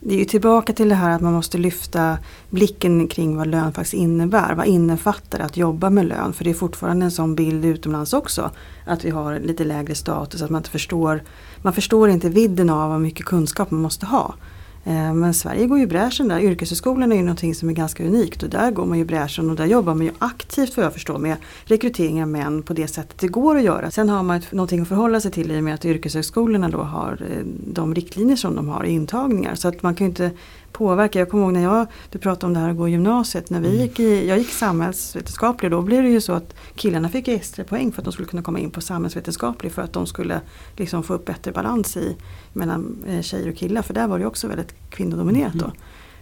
Det 0.00 0.14
är 0.14 0.18
ju 0.18 0.24
tillbaka 0.24 0.72
till 0.72 0.88
det 0.88 0.94
här 0.94 1.10
att 1.10 1.20
man 1.20 1.32
måste 1.32 1.58
lyfta 1.58 2.18
blicken 2.50 3.08
kring 3.08 3.36
vad 3.36 3.46
lön 3.46 3.72
faktiskt 3.72 3.94
innebär. 3.94 4.54
Vad 4.54 4.66
innefattar 4.66 5.38
att 5.38 5.56
jobba 5.56 5.90
med 5.90 6.06
lön? 6.06 6.32
För 6.32 6.44
det 6.44 6.50
är 6.50 6.54
fortfarande 6.54 7.04
en 7.04 7.10
sån 7.10 7.34
bild 7.34 7.64
utomlands 7.64 8.12
också. 8.12 8.50
Att 8.84 9.04
vi 9.04 9.10
har 9.10 9.38
lite 9.38 9.64
lägre 9.64 9.94
status, 9.94 10.42
att 10.42 10.50
man 10.50 10.58
inte 10.58 10.70
förstår, 10.70 11.22
man 11.62 11.72
förstår 11.72 12.08
inte 12.08 12.28
vidden 12.28 12.70
av 12.70 12.92
hur 12.92 12.98
mycket 12.98 13.26
kunskap 13.26 13.70
man 13.70 13.80
måste 13.80 14.06
ha. 14.06 14.34
Eh, 14.86 15.14
men 15.14 15.34
Sverige 15.34 15.66
går 15.66 15.78
ju 15.78 15.86
bräschen 15.86 16.28
där. 16.28 16.40
Yrkeshögskolan 16.40 17.12
är 17.12 17.16
ju 17.16 17.22
någonting 17.22 17.54
som 17.54 17.68
är 17.68 17.72
ganska 17.72 18.04
unikt 18.04 18.42
och 18.42 18.48
där 18.48 18.70
går 18.70 18.86
man 18.86 18.98
ju 18.98 19.04
bräschen 19.04 19.50
och 19.50 19.56
där 19.56 19.66
jobbar 19.66 19.94
man 19.94 20.06
ju 20.06 20.12
aktivt 20.18 20.76
vad 20.76 20.86
jag 20.86 20.92
förstår 20.92 21.18
med 21.18 21.36
rekrytering 21.64 22.22
av 22.22 22.28
män 22.28 22.62
på 22.62 22.72
det 22.72 22.88
sättet 22.88 23.18
det 23.18 23.28
går 23.28 23.56
att 23.56 23.62
göra. 23.62 23.90
Sen 23.90 24.08
har 24.08 24.22
man 24.22 24.40
någonting 24.50 24.80
att 24.80 24.88
förhålla 24.88 25.20
sig 25.20 25.30
till 25.30 25.52
i 25.52 25.58
och 25.58 25.64
med 25.64 25.74
att 25.74 25.84
yrkeshögskolorna 25.84 26.68
då 26.68 26.78
har 26.78 27.18
eh, 27.30 27.44
de 27.72 27.94
riktlinjer 27.94 28.36
som 28.36 28.56
de 28.56 28.68
har 28.68 28.84
i 28.84 28.90
intagningar. 28.90 29.54
Så 29.54 29.68
att 29.68 29.82
man 29.82 29.94
kan 29.94 30.06
ju 30.06 30.08
inte 30.08 30.30
påverka. 30.76 31.18
Jag 31.18 31.30
kommer 31.30 31.44
ihåg 31.44 31.52
när 31.52 31.62
jag, 31.62 31.86
du 32.10 32.18
pratade 32.18 32.46
om 32.46 32.54
det 32.54 32.60
här 32.60 32.70
att 32.70 32.76
gå 32.76 32.88
i 32.88 32.90
gymnasiet. 32.90 33.50
När 33.50 33.60
vi 33.60 33.68
mm. 33.68 33.80
gick 33.80 34.00
i, 34.00 34.28
jag 34.28 34.38
gick 34.38 34.50
samhällsvetenskaplig 34.50 35.70
då 35.70 35.82
blev 35.82 36.02
det 36.02 36.08
ju 36.08 36.20
så 36.20 36.32
att 36.32 36.54
killarna 36.74 37.08
fick 37.08 37.28
extra 37.28 37.64
poäng 37.64 37.92
för 37.92 38.00
att 38.00 38.04
de 38.04 38.12
skulle 38.12 38.28
kunna 38.28 38.42
komma 38.42 38.58
in 38.58 38.70
på 38.70 38.80
samhällsvetenskaplig 38.80 39.72
för 39.72 39.82
att 39.82 39.92
de 39.92 40.06
skulle 40.06 40.40
liksom 40.76 41.02
få 41.02 41.14
upp 41.14 41.24
bättre 41.24 41.52
balans 41.52 41.96
i 41.96 42.16
mellan 42.52 43.04
eh, 43.08 43.22
tjejer 43.22 43.48
och 43.48 43.56
killar. 43.56 43.82
För 43.82 43.94
där 43.94 44.06
var 44.06 44.18
det 44.18 44.26
också 44.26 44.48
väldigt 44.48 44.74
kvinnodominerat 44.90 45.54
då. 45.54 45.72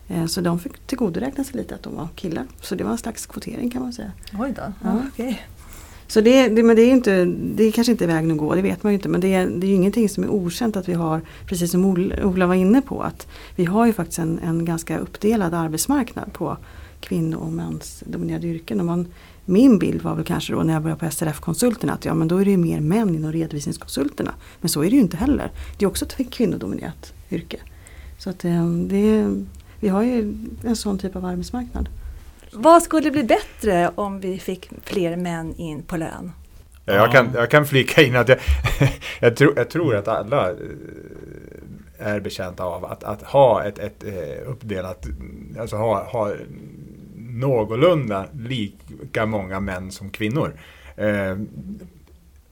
Mm. 0.09 0.29
Så 0.29 0.41
de 0.41 0.59
fick 0.59 0.87
tillgodoräkna 0.87 1.45
sig 1.45 1.57
lite 1.57 1.75
att 1.75 1.83
de 1.83 1.97
var 1.97 2.09
killar. 2.15 2.45
Så 2.61 2.75
det 2.75 2.85
var 2.85 2.91
en 2.91 2.99
slags 2.99 3.27
kvotering 3.27 3.71
kan 3.71 3.83
man 3.83 3.93
säga. 3.93 4.13
Oj 4.39 4.53
då. 4.57 4.73
Ja. 4.83 4.99
Okay. 5.09 5.37
Så 6.07 6.21
det, 6.21 6.49
det, 6.49 6.63
men 6.63 6.77
det, 6.77 6.83
är 6.83 6.91
inte, 6.91 7.25
det 7.25 7.65
är 7.65 7.73
kanske 7.73 7.91
inte 7.91 8.07
vägen 8.07 8.31
att 8.31 8.39
gå, 8.39 8.55
det 8.55 8.63
vet 8.63 8.83
man 8.83 8.93
ju 8.93 8.95
inte. 8.95 9.09
Men 9.09 9.21
det 9.21 9.35
är, 9.35 9.47
det 9.47 9.67
är 9.67 9.69
ju 9.69 9.75
ingenting 9.75 10.09
som 10.09 10.25
är 10.25 10.29
okänt 10.29 10.77
att 10.77 10.89
vi 10.89 10.95
har, 10.95 11.21
precis 11.47 11.71
som 11.71 11.85
Ola 12.23 12.47
var 12.47 12.55
inne 12.55 12.83
på, 12.83 13.03
att 13.03 13.27
vi 13.57 13.65
har 13.65 13.87
ju 13.87 13.93
faktiskt 13.93 14.19
en, 14.19 14.39
en 14.39 14.65
ganska 14.65 14.99
uppdelad 14.99 15.55
arbetsmarknad 15.55 16.33
på 16.33 16.57
kvinno 17.01 17.37
och 17.37 17.53
mansdominerade 17.53 18.47
yrken. 18.47 18.81
Och 18.81 18.87
man, 18.87 19.07
min 19.45 19.79
bild 19.79 20.03
var 20.03 20.15
väl 20.15 20.25
kanske 20.25 20.53
då 20.53 20.63
när 20.63 20.73
jag 20.73 20.83
började 20.83 21.01
på 21.01 21.11
SRF-konsulterna 21.11 21.93
att 21.93 22.05
ja 22.05 22.15
men 22.15 22.29
då 22.29 22.37
är 22.37 22.45
det 22.45 22.51
ju 22.51 22.57
mer 22.57 22.81
män 22.81 23.15
inom 23.15 23.33
redovisningskonsulterna. 23.33 24.35
Men 24.61 24.69
så 24.69 24.81
är 24.81 24.91
det 24.91 24.97
ju 24.97 25.03
inte 25.03 25.17
heller. 25.17 25.51
Det 25.79 25.85
är 25.85 25.89
också 25.89 26.05
ett 26.05 26.31
kvinnodominerat 26.31 27.13
yrke. 27.31 27.57
Så 28.19 28.31
att 28.31 28.45
eh, 28.45 28.69
det, 28.69 29.35
vi 29.81 29.89
har 29.89 30.03
ju 30.03 30.35
en 30.65 30.77
sån 30.77 30.99
typ 30.99 31.17
av 31.17 31.25
arbetsmarknad. 31.25 31.89
Vad 32.55 32.83
skulle 32.83 33.11
bli 33.11 33.25
bättre 33.25 33.91
om 33.95 34.21
vi 34.21 34.39
fick 34.39 34.71
fler 34.83 35.17
män 35.17 35.55
in 35.57 35.83
på 35.83 35.97
lön? 35.97 36.33
Jag 36.85 37.13
kan, 37.13 37.31
jag 37.35 37.51
kan 37.51 37.67
flika 37.67 38.03
in 38.03 38.17
att 38.17 38.29
jag, 38.29 38.39
jag, 39.21 39.37
tror, 39.37 39.53
jag 39.57 39.71
tror 39.71 39.97
att 39.97 40.09
alla 40.09 40.51
eh, 40.51 40.57
är 41.99 42.21
betjänta 42.21 42.65
av 42.65 42.85
att, 42.85 43.05
att 43.05 43.23
ha 43.23 43.65
ett, 43.65 43.79
ett 43.79 44.05
eh, 44.05 44.51
uppdelat, 44.51 45.07
alltså 45.61 45.77
ha, 45.77 46.05
ha 46.05 46.33
någorlunda 47.17 48.27
lika 48.33 49.27
många 49.27 49.61
män 49.61 49.91
som 49.91 50.11
kvinnor. 50.11 50.53
Eh, 50.97 51.37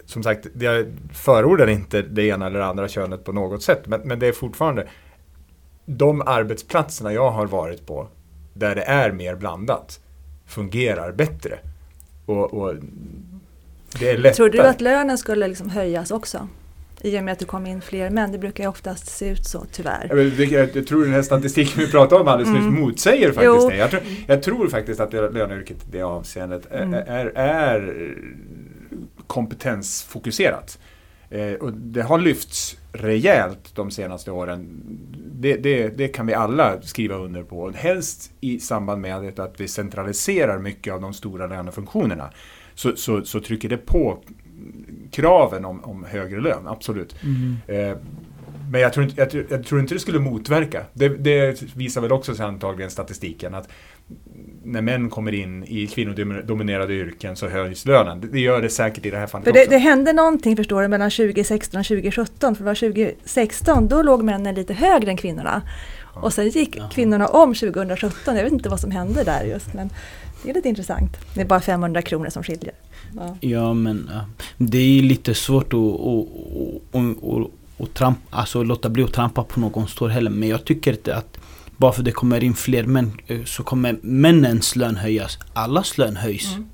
som 0.05 0.23
sagt, 0.23 0.47
jag 0.61 0.87
förordar 1.13 1.67
inte 1.67 2.03
det 2.03 2.23
ena 2.23 2.47
eller 2.47 2.61
andra 2.61 2.89
könet 2.89 3.25
på 3.25 3.33
något 3.33 3.63
sätt, 3.63 3.87
men, 3.87 4.01
men 4.01 4.19
det 4.19 4.27
är 4.27 4.33
fortfarande 4.33 4.89
de 5.85 6.23
arbetsplatserna 6.27 7.13
jag 7.13 7.31
har 7.31 7.47
varit 7.47 7.87
på 7.87 8.09
där 8.55 8.75
det 8.75 8.83
är 8.83 9.13
mer 9.13 9.35
blandat 9.35 10.01
fungerar 10.47 11.13
bättre. 11.13 11.59
Och, 12.27 12.55
och 12.55 12.75
det 14.01 14.11
är 14.11 14.19
lättare. 14.19 14.35
Tror 14.35 14.49
du 14.49 14.61
att 14.61 14.81
lönen 14.81 15.19
skulle 15.19 15.49
liksom 15.49 15.71
höjas 15.71 16.11
också? 16.11 16.49
I 17.01 17.19
och 17.19 17.25
med 17.25 17.33
att 17.33 17.39
det 17.39 17.45
kom 17.45 17.67
in 17.67 17.81
fler 17.81 18.11
män. 18.11 18.33
Det 18.33 18.39
brukar 18.39 18.65
ju 18.65 18.71
oftast 18.71 19.07
se 19.07 19.29
ut 19.29 19.47
så 19.47 19.67
tyvärr. 19.73 20.35
Jag, 20.39 20.77
jag, 20.77 20.87
tror 20.87 21.05
den 21.05 21.13
här 21.13 21.23
statistiken 21.23 21.85
vi 21.85 21.91
pratade 21.91 22.21
om 22.21 22.29
alldeles 22.29 22.49
mm. 22.49 22.71
nyss 22.71 22.81
motsäger 22.81 23.33
faktiskt 23.33 23.63
jo. 23.63 23.69
det. 23.71 23.77
Jag 23.77 23.91
tror, 23.91 24.03
jag 24.27 24.43
tror 24.43 24.69
faktiskt 24.69 25.01
att 25.01 25.13
löneyrket 25.13 25.77
i 25.77 25.91
det 25.91 26.03
avseendet 26.03 26.73
mm. 26.73 26.95
är, 26.95 27.27
är 27.37 27.95
kompetensfokuserat. 29.27 30.79
Eh, 31.33 31.55
och 31.55 31.73
det 31.73 32.03
har 32.03 32.19
lyfts 32.19 32.77
rejält 32.93 33.75
de 33.75 33.91
senaste 33.91 34.31
åren. 34.31 34.83
Det, 35.33 35.57
det, 35.57 35.89
det, 35.89 36.09
kan 36.09 36.27
vi 36.27 36.35
alla 36.35 36.83
skriva 36.83 37.17
under 37.17 37.43
på. 37.43 37.71
Helst 37.71 38.33
i 38.41 38.61
samband 38.61 39.01
med 39.01 39.41
att 39.41 39.61
vi 39.61 39.69
centraliserar 39.69 40.59
mycket 40.59 40.95
av 40.95 41.01
de 41.01 41.15
stora 41.15 41.47
lönefunktionerna. 41.47 42.31
Så, 42.75 42.97
så, 42.97 43.25
så 43.25 43.41
trycker 43.41 43.69
det 43.69 43.77
på 43.77 44.19
kraven 45.11 45.65
om, 45.65 45.85
om 45.85 46.05
högre 46.05 46.41
lön, 46.41 46.67
absolut. 46.67 47.17
Mm. 47.23 47.57
Eh, 47.67 47.97
men 48.71 48.81
jag 48.81 48.93
tror, 48.93 49.05
inte, 49.05 49.21
jag, 49.21 49.45
jag, 49.49 49.65
tror 49.65 49.81
inte 49.81 49.95
det 49.95 50.01
skulle 50.01 50.19
motverka. 50.19 50.85
Det, 50.93 51.09
det 51.09 51.63
visar 51.77 52.01
väl 52.01 52.13
också 52.13 52.43
antagligen 52.43 52.91
statistiken 52.91 53.55
att 53.55 53.69
när 54.65 54.83
män 54.83 55.11
kommer 55.11 55.35
in 55.35 55.65
i 55.65 55.87
kvinnodominerade 55.87 56.95
yrken 56.95 57.37
så 57.37 57.49
höjs 57.49 57.87
lönen. 57.87 58.29
Det 58.33 58.41
gör 58.41 58.63
det 58.63 58.69
säkert 58.69 59.07
i 59.07 59.11
det 59.11 59.17
här 59.17 59.27
fallet 59.27 59.45
för 59.45 59.53
det, 59.53 59.61
också. 59.61 59.71
Det 59.71 59.79
hände 59.79 60.13
någonting 60.13 60.57
förstår 60.57 60.83
du 60.83 60.89
mellan 60.89 61.11
2016 61.11 61.81
och 61.81 61.87
2017. 61.87 62.55
För 62.55 62.65
det 62.65 62.71
var 62.71 62.75
2016 62.75 63.89
då 63.89 64.03
låg 64.03 64.23
männen 64.23 64.55
lite 64.55 64.75
högre 64.75 65.11
än 65.11 65.17
kvinnorna. 65.17 65.63
Ja. 66.15 66.21
Och 66.21 66.33
sen 66.33 66.49
gick 66.49 66.77
Jaha. 66.77 66.91
kvinnorna 66.91 67.27
om 67.27 67.55
2017. 67.55 68.37
Jag 68.37 68.45
vet 68.45 68.53
inte 68.53 68.69
vad 68.69 68.81
som 68.81 68.91
hände 68.91 69.25
där 69.25 69.45
just 69.45 69.75
men 69.75 69.91
det 70.43 70.51
är 70.51 70.55
lite 70.55 70.69
intressant. 70.69 71.17
Det 71.35 71.41
är 71.41 71.45
bara 71.45 71.61
500 71.61 72.03
kronor 72.03 72.29
som 72.29 72.43
skiljer. 72.43 72.75
Ja, 73.17 73.37
ja 73.41 73.75
men 73.75 74.11
det 74.59 74.79
är 74.79 75.03
lite 75.03 75.35
svårt 75.35 75.73
att, 75.75 75.81
att, 75.81 76.27
att, 76.93 77.25
att, 77.25 77.51
att 77.79 77.95
trampa, 77.95 78.21
alltså 78.31 78.63
låta 78.63 78.89
bli 78.89 79.03
att 79.03 79.13
trampa 79.13 79.45
på 79.45 79.61
någons 79.61 79.95
tår 79.95 80.09
heller. 80.09 80.31
Men 80.31 80.49
jag 80.49 80.65
tycker 80.65 80.93
inte 80.93 81.17
att 81.17 81.39
bara 81.83 81.93
för 81.93 82.03
det 82.03 82.13
kommer 82.13 82.45
in 82.45 82.55
fler 82.55 82.85
män 82.87 83.13
eh, 83.27 83.45
så 83.45 83.63
kommer 83.63 83.99
männens 84.03 84.77
lön 84.77 84.97
höjas. 84.97 85.39
Allas 85.53 85.99
lön 85.99 86.17
höjs. 86.17 86.55
Mm. 86.55 86.67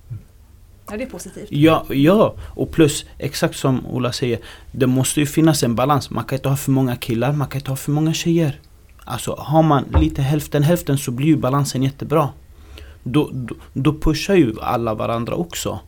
Ja, 0.90 0.96
det 0.96 1.02
är 1.02 1.06
positivt. 1.06 1.46
Ja, 1.50 1.86
ja, 1.90 2.34
och 2.56 2.72
plus 2.72 3.04
exakt 3.18 3.56
som 3.56 3.86
Ola 3.86 4.12
säger. 4.12 4.38
Det 4.72 4.86
måste 4.86 5.20
ju 5.20 5.26
finnas 5.26 5.62
en 5.62 5.74
balans. 5.74 6.10
Man 6.10 6.24
kan 6.24 6.38
inte 6.38 6.48
ha 6.48 6.56
för 6.56 6.70
många 6.70 6.96
killar, 6.96 7.32
man 7.32 7.48
kan 7.48 7.58
inte 7.60 7.70
ha 7.70 7.76
för 7.76 7.92
många 7.92 8.14
tjejer. 8.14 8.60
Alltså 9.04 9.34
har 9.38 9.62
man 9.62 9.84
lite 10.00 10.22
hälften 10.22 10.62
hälften 10.62 10.98
så 10.98 11.10
blir 11.10 11.26
ju 11.26 11.36
balansen 11.36 11.82
jättebra. 11.82 12.28
Då, 13.02 13.30
då, 13.32 13.54
då 13.72 13.92
pushar 13.98 14.34
ju 14.34 14.54
alla 14.60 14.94
varandra 14.94 15.34
också. 15.34 15.80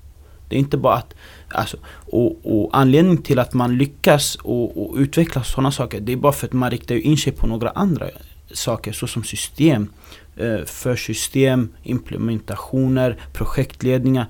Det 0.48 0.56
är 0.56 0.60
inte 0.60 0.76
bara 0.76 0.94
att... 0.94 1.14
Alltså, 1.48 1.76
och, 2.12 2.40
och 2.44 2.70
anledningen 2.72 3.22
till 3.22 3.38
att 3.38 3.54
man 3.54 3.78
lyckas 3.78 4.34
och, 4.34 4.82
och 4.82 4.96
utveckla 4.96 5.44
sådana 5.44 5.72
saker 5.72 6.00
det 6.00 6.12
är 6.12 6.16
bara 6.16 6.32
för 6.32 6.46
att 6.46 6.52
man 6.52 6.70
riktar 6.70 6.94
in 6.94 7.16
sig 7.16 7.32
på 7.32 7.46
några 7.46 7.70
andra 7.70 8.06
saker 8.52 8.92
såsom 8.92 9.24
system. 9.24 9.88
Eh, 10.36 10.64
för 10.64 10.96
system, 10.96 11.72
implementationer, 11.82 13.16
projektledningar. 13.32 14.26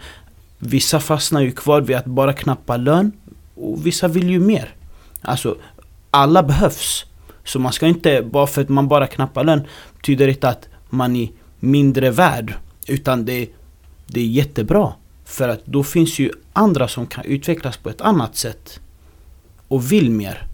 Vissa 0.59 1.00
fastnar 1.00 1.40
ju 1.40 1.52
kvar 1.52 1.80
vid 1.80 1.96
att 1.96 2.04
bara 2.04 2.33
knappa 2.33 2.76
lön 2.76 3.12
och 3.54 3.87
vissa 3.87 4.09
vill 4.09 4.30
ju 4.30 4.40
mer. 4.40 4.74
Alltså 5.22 5.56
alla 6.11 6.42
behövs. 6.42 7.04
Så 7.44 7.59
man 7.59 7.72
ska 7.72 7.87
inte, 7.87 8.22
bara 8.22 8.46
för 8.46 8.62
att 8.62 8.68
man 8.68 8.88
bara 8.88 9.06
knappar 9.06 9.44
lön, 9.44 9.66
betyder 9.96 10.28
inte 10.28 10.48
att 10.48 10.68
man 10.90 11.16
är 11.16 11.28
mindre 11.61 12.11
värd. 12.11 12.54
Utan 12.87 13.24
det, 13.24 13.48
det 14.06 14.20
är 14.20 14.26
jättebra. 14.26 14.92
För 15.24 15.48
att 15.48 15.66
då 15.66 15.85
finns 15.85 16.18
ju 16.18 16.30
andra 16.52 16.88
som 16.88 17.06
kan 17.06 17.24
utvecklas 17.24 17.76
på 17.76 17.90
ett 17.90 18.00
annat 18.00 18.37
sätt. 18.37 18.80
Och 19.68 19.92
vill 19.92 20.11
mer. 20.11 20.50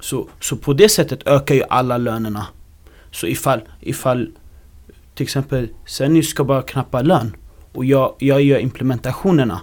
Så, 0.00 0.28
så 0.40 0.56
på 0.56 0.72
det 0.72 0.88
sättet 0.88 1.26
ökar 1.26 1.54
ju 1.54 1.62
alla 1.68 1.98
lönerna. 1.98 2.46
Så 3.10 3.26
ifall, 3.26 3.60
ifall 3.80 4.30
till 5.14 5.24
exempel 5.24 5.68
Senny 5.86 6.22
ska 6.22 6.44
bara 6.44 6.62
knappa 6.62 7.02
lön 7.02 7.36
och 7.72 7.84
jag, 7.84 8.14
jag 8.18 8.42
gör 8.42 8.58
implementationerna. 8.58 9.60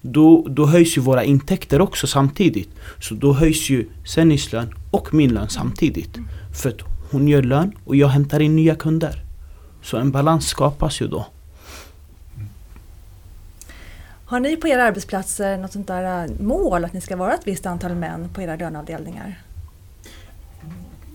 Då, 0.00 0.46
då 0.48 0.66
höjs 0.66 0.98
ju 0.98 1.00
våra 1.00 1.24
intäkter 1.24 1.80
också 1.80 2.06
samtidigt. 2.06 2.70
Så 3.00 3.14
då 3.14 3.32
höjs 3.32 3.70
ju 3.70 3.88
Sennys 4.06 4.52
lön 4.52 4.74
och 4.90 5.14
min 5.14 5.34
lön 5.34 5.48
samtidigt. 5.48 6.18
För 6.62 6.68
att 6.68 6.80
hon 7.10 7.28
gör 7.28 7.42
lön 7.42 7.72
och 7.84 7.96
jag 7.96 8.08
hämtar 8.08 8.40
in 8.40 8.56
nya 8.56 8.74
kunder. 8.74 9.22
Så 9.82 9.96
en 9.96 10.10
balans 10.10 10.46
skapas 10.46 11.00
ju 11.00 11.08
då. 11.08 11.26
Har 14.24 14.40
ni 14.40 14.56
på 14.56 14.68
era 14.68 14.84
arbetsplatser 14.84 15.58
något 15.58 15.72
sånt 15.72 15.86
där 15.86 16.24
äh, 16.24 16.30
mål 16.40 16.84
att 16.84 16.92
ni 16.92 17.00
ska 17.00 17.16
vara 17.16 17.34
ett 17.34 17.46
visst 17.46 17.66
antal 17.66 17.94
män 17.94 18.28
på 18.34 18.42
era 18.42 18.56
löneavdelningar? 18.56 19.38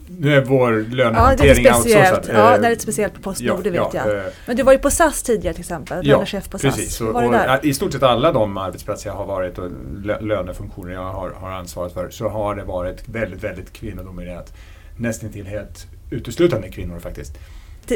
Nu 0.08 0.34
är 0.36 0.42
vår 0.46 0.74
Ja, 0.74 0.80
det 0.80 0.92
är 0.92 0.96
lönehantering 0.96 1.68
outsourcad. 1.68 2.26
Ja, 2.34 2.56
Eh, 2.56 2.62
det 2.62 2.66
är 2.68 2.70
lite 2.70 2.82
speciellt 2.82 3.14
på 3.14 3.22
Postnord, 3.22 3.64
det 3.64 3.70
vet 3.70 3.82
ja, 3.82 3.90
jag. 3.94 4.18
eh, 4.18 4.24
Men 4.46 4.56
du 4.58 4.64
var 4.64 4.74
ju 4.74 4.80
på 4.80 4.90
SAS 4.92 5.24
tidigare 5.24 5.54
till 5.54 5.62
exempel, 5.62 6.08
Ja, 6.08 6.16
lönechef 6.16 6.50
på 6.50 6.58
precis. 6.58 6.90
SAS. 6.92 7.02
Och, 7.02 7.14
var 7.14 7.22
det 7.22 7.28
och, 7.28 7.34
där? 7.34 7.66
I 7.66 7.74
stort 7.74 7.94
sett 7.94 8.04
alla 8.04 8.32
de 8.32 8.58
arbetsplatser 8.58 9.10
jag 9.10 9.16
har 9.18 9.26
varit 9.26 9.58
och 9.58 9.72
lö- 10.04 10.22
lönefunktioner 10.22 10.94
jag 10.94 11.04
har, 11.14 11.30
har 11.30 11.52
ansvarat 11.52 11.94
för 11.94 12.10
så 12.10 12.30
har 12.30 12.56
det 12.56 12.64
varit 12.64 13.04
väldigt, 13.08 13.44
väldigt 13.44 13.74
kvinnodominerat. 13.74 14.54
Nästan 14.98 15.30
till 15.32 15.46
helt 15.46 15.88
uteslutande 16.10 16.70
kvinnor 16.70 17.00
faktiskt. 17.00 17.38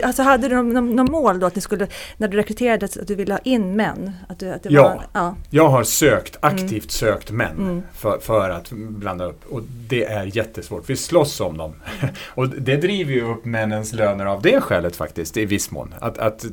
Alltså 0.04 0.23
hade 0.23 0.47
du 0.47 0.56
någon, 0.56 0.69
någon, 0.73 0.95
någon 0.95 1.12
mål 1.12 1.39
då 1.39 1.47
att 1.47 1.56
ni 1.56 1.62
skulle, 1.62 1.88
när 2.17 2.28
du 2.28 2.38
rekryterade, 2.38 2.86
att 2.86 3.08
du 3.08 3.15
ville 3.15 3.34
ha 3.34 3.39
in 3.43 3.75
män? 3.75 4.12
Att 4.30 4.39
du, 4.39 4.49
att 4.49 4.63
det 4.63 4.69
Ja. 4.69 4.84
Var, 4.84 5.06
ja. 5.13 5.36
Jag 5.49 5.69
har 5.69 5.84
sökt, 5.84 6.38
aktivt 6.39 6.91
sökt 6.91 7.32
män 7.32 7.56
Mm. 7.58 7.82
för, 7.93 8.19
för 8.19 8.49
att 8.49 8.71
blanda 8.71 9.25
upp 9.25 9.45
och 9.49 9.62
det 9.88 10.06
är 10.06 10.38
jättesvårt. 10.38 10.89
Vi 10.89 10.95
slåss 10.95 11.39
om 11.41 11.58
dem. 11.58 11.73
och 12.25 12.49
det 12.49 12.75
driver 12.78 13.13
ju 13.13 13.32
upp 13.32 13.45
männens 13.45 13.93
löner 13.93 14.25
av 14.25 14.41
det 14.41 14.62
skälet 14.62 14.95
faktiskt 14.95 15.38
i 15.38 15.45
viss 15.45 15.71
mån. 15.71 15.93
Att, 15.99 16.17
att 16.17 16.45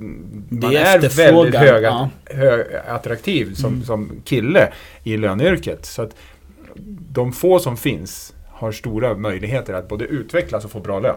man 0.48 0.76
är 0.76 1.04
är 1.04 1.16
väldigt 1.16 1.54
höga, 1.54 1.80
ja. 1.88 2.08
hög, 2.24 2.66
attraktiv 2.88 3.54
som, 3.54 3.72
Mm. 3.72 3.84
som 3.84 4.10
kille 4.24 4.72
i 5.02 5.16
löneyrket. 5.16 5.86
Så 5.86 6.02
att 6.02 6.10
de 7.12 7.32
få 7.32 7.58
som 7.58 7.76
finns 7.76 8.32
har 8.48 8.72
stora 8.72 9.14
möjligheter 9.14 9.74
att 9.74 9.88
både 9.88 10.04
utvecklas 10.04 10.64
och 10.64 10.70
få 10.70 10.80
bra 10.80 11.00
lön. 11.00 11.16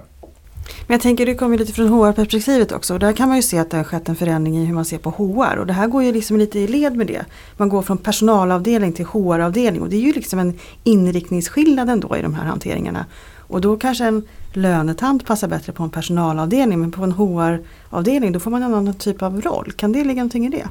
Men 0.88 0.94
jag 0.96 1.02
tänker, 1.02 1.26
du 1.26 1.36
kommer 1.36 1.58
ju 1.58 1.60
lite 1.60 1.74
från 1.74 1.90
HR-perspektivet 1.90 2.72
också. 2.72 2.94
Och 2.94 3.00
där 3.00 3.14
kan 3.14 3.28
man 3.28 3.38
ju 3.38 3.44
se 3.44 3.58
att 3.58 3.72
det 3.72 3.78
har 3.78 3.84
skett 3.84 4.10
en 4.10 4.16
förändring 4.16 4.58
i 4.58 4.66
hur 4.66 4.74
man 4.74 4.86
ser 4.86 4.98
på 4.98 5.10
HR. 5.10 5.58
Och 5.58 5.68
det 5.68 5.74
här 5.74 5.88
går 5.88 6.04
ju 6.04 6.12
liksom 6.12 6.38
lite 6.38 6.60
i 6.60 6.68
led 6.68 6.96
med 6.96 7.08
det. 7.08 7.26
Man 7.58 7.70
går 7.70 7.82
från 7.82 7.98
personalavdelning 7.98 8.94
till 8.94 9.06
HR-avdelning. 9.06 9.82
Och 9.82 9.90
det 9.90 9.96
är 9.96 10.02
ju 10.02 10.14
liksom 10.14 10.40
en 10.40 10.60
inriktningsskillnad 10.84 11.90
ändå 11.90 12.18
i 12.18 12.22
de 12.22 12.34
här 12.34 12.46
hanteringarna. 12.46 13.06
Och 13.38 13.62
då 13.62 13.78
kanske 13.78 14.06
en 14.06 14.28
lönetant 14.54 15.26
passar 15.26 15.48
bättre 15.48 15.74
på 15.74 15.84
en 15.84 15.90
personalavdelning. 15.90 16.80
Men 16.80 16.92
på 16.92 17.04
en 17.04 17.12
HR-avdelning 17.12 18.32
då 18.32 18.40
får 18.40 18.52
man 18.52 18.64
en 18.64 18.74
annan 18.74 18.94
typ 18.94 19.22
av 19.22 19.42
roll. 19.42 19.72
Kan 19.72 19.92
det 19.92 20.04
ligga 20.04 20.22
någonting 20.22 20.46
i 20.46 20.50
det? 20.50 20.68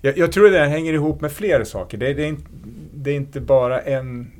Jag, 0.00 0.18
jag 0.18 0.32
tror 0.32 0.50
det 0.50 0.58
här 0.58 0.68
hänger 0.68 0.92
ihop 0.92 1.20
med 1.20 1.32
flera 1.32 1.64
saker. 1.64 1.98
Det, 1.98 2.14
det, 2.14 2.28
är 2.28 2.36
det 2.94 3.10
är 3.10 3.14
inte 3.14 3.40
bara 3.40 3.80
en 3.80 4.30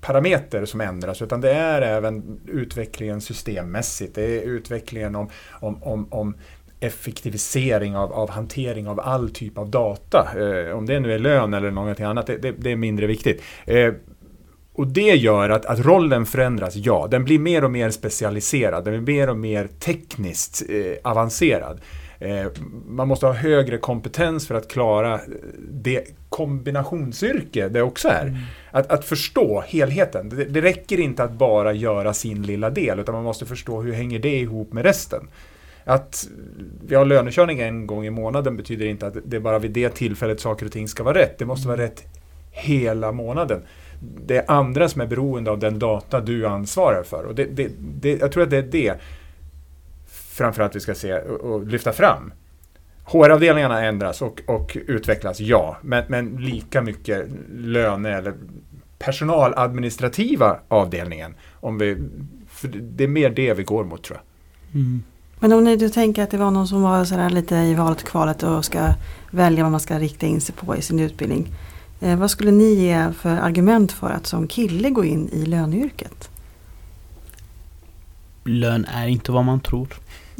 parameter 0.00 0.64
som 0.64 0.80
ändras 0.80 1.22
utan 1.22 1.40
det 1.40 1.52
är 1.52 1.82
även 1.82 2.40
utvecklingen 2.46 3.20
systemmässigt. 3.20 4.14
Det 4.14 4.22
är 4.22 4.42
utvecklingen 4.42 5.14
om, 5.16 5.28
om, 5.60 5.82
om, 5.82 6.06
om 6.10 6.34
effektivisering 6.80 7.96
av, 7.96 8.12
av 8.12 8.30
hantering 8.30 8.88
av 8.88 9.00
all 9.00 9.30
typ 9.30 9.58
av 9.58 9.70
data. 9.70 10.28
Eh, 10.36 10.76
om 10.76 10.86
det 10.86 11.00
nu 11.00 11.12
är 11.12 11.18
lön 11.18 11.54
eller 11.54 11.70
någonting 11.70 12.06
annat, 12.06 12.26
det, 12.26 12.36
det, 12.36 12.54
det 12.58 12.72
är 12.72 12.76
mindre 12.76 13.06
viktigt. 13.06 13.42
Eh, 13.66 13.92
och 14.72 14.86
det 14.86 15.14
gör 15.14 15.50
att, 15.50 15.66
att 15.66 15.78
rollen 15.78 16.26
förändras, 16.26 16.76
ja. 16.76 17.08
Den 17.10 17.24
blir 17.24 17.38
mer 17.38 17.64
och 17.64 17.70
mer 17.70 17.90
specialiserad, 17.90 18.84
den 18.84 19.04
blir 19.04 19.16
mer 19.16 19.30
och 19.30 19.36
mer 19.36 19.68
tekniskt 19.78 20.62
eh, 20.68 21.10
avancerad. 21.10 21.80
Eh, 22.20 22.46
man 22.86 23.08
måste 23.08 23.26
ha 23.26 23.32
högre 23.32 23.78
kompetens 23.78 24.48
för 24.48 24.54
att 24.54 24.68
klara 24.68 25.20
det 25.70 26.04
kombinationsyrke 26.28 27.68
det 27.68 27.82
också 27.82 28.08
är. 28.08 28.36
Att, 28.70 28.90
att 28.90 29.04
förstå 29.04 29.60
helheten. 29.66 30.28
Det, 30.28 30.44
det 30.44 30.60
räcker 30.60 31.00
inte 31.00 31.24
att 31.24 31.32
bara 31.32 31.72
göra 31.72 32.14
sin 32.14 32.42
lilla 32.42 32.70
del, 32.70 32.98
utan 32.98 33.14
man 33.14 33.24
måste 33.24 33.46
förstå 33.46 33.80
hur 33.80 33.92
hänger 33.92 34.18
det 34.18 34.38
ihop 34.38 34.72
med 34.72 34.84
resten. 34.84 35.28
Att 35.84 36.28
vi 36.86 36.94
har 36.94 37.04
lönekörning 37.04 37.60
en 37.60 37.86
gång 37.86 38.06
i 38.06 38.10
månaden 38.10 38.56
betyder 38.56 38.86
inte 38.86 39.06
att 39.06 39.16
det 39.24 39.36
är 39.36 39.40
bara 39.40 39.58
vid 39.58 39.70
det 39.70 39.88
tillfället 39.88 40.40
saker 40.40 40.66
och 40.66 40.72
ting 40.72 40.88
ska 40.88 41.02
vara 41.02 41.18
rätt. 41.18 41.38
Det 41.38 41.44
måste 41.44 41.68
vara 41.68 41.80
rätt 41.80 42.04
hela 42.50 43.12
månaden. 43.12 43.62
Det 44.26 44.36
är 44.36 44.50
andra 44.50 44.88
som 44.88 45.00
är 45.00 45.06
beroende 45.06 45.50
av 45.50 45.58
den 45.58 45.78
data 45.78 46.20
du 46.20 46.46
ansvarar 46.46 47.02
för. 47.02 47.24
Och 47.24 47.34
det, 47.34 47.44
det, 47.44 47.70
det, 47.78 48.20
jag 48.20 48.32
tror 48.32 48.42
att 48.42 48.50
det 48.50 48.56
är 48.56 48.62
det 48.62 48.94
framförallt 50.40 50.76
vi 50.76 50.80
ska 50.80 50.94
se 50.94 51.14
och, 51.14 51.40
och 51.40 51.66
lyfta 51.66 51.92
fram. 51.92 52.32
HR-avdelningarna 53.04 53.84
ändras 53.84 54.22
och, 54.22 54.42
och 54.46 54.76
utvecklas, 54.86 55.40
ja. 55.40 55.76
Men, 55.82 56.04
men 56.08 56.36
lika 56.36 56.82
mycket 56.82 57.28
löne 57.54 58.10
eller 58.10 58.34
personaladministrativa 58.98 60.58
avdelningen. 60.68 61.34
Om 61.52 61.78
vi, 61.78 61.96
för 62.48 62.68
det 62.68 63.04
är 63.04 63.08
mer 63.08 63.30
det 63.30 63.54
vi 63.54 63.62
går 63.62 63.84
mot 63.84 64.02
tror 64.02 64.18
jag. 64.18 64.80
Mm. 64.80 65.02
Men 65.40 65.52
om 65.52 65.64
ni 65.64 65.76
då 65.76 65.88
tänker 65.88 66.22
att 66.22 66.30
det 66.30 66.36
var 66.36 66.50
någon 66.50 66.68
som 66.68 66.82
var 66.82 67.04
sådär 67.04 67.30
lite 67.30 67.56
i 67.56 67.74
valet 67.74 68.02
och 68.02 68.08
kvalet 68.08 68.42
och 68.42 68.64
ska 68.64 68.94
välja 69.30 69.62
vad 69.62 69.70
man 69.70 69.80
ska 69.80 69.98
rikta 69.98 70.26
in 70.26 70.40
sig 70.40 70.54
på 70.54 70.76
i 70.76 70.82
sin 70.82 71.00
utbildning. 71.00 71.48
Eh, 72.00 72.18
vad 72.18 72.30
skulle 72.30 72.50
ni 72.50 72.74
ge 72.74 73.12
för 73.12 73.36
argument 73.36 73.92
för 73.92 74.10
att 74.10 74.26
som 74.26 74.46
kille 74.46 74.90
gå 74.90 75.04
in 75.04 75.28
i 75.32 75.46
löneyrket? 75.46 76.30
Lön 78.44 78.84
är 78.84 79.06
inte 79.06 79.32
vad 79.32 79.44
man 79.44 79.60
tror. 79.60 79.88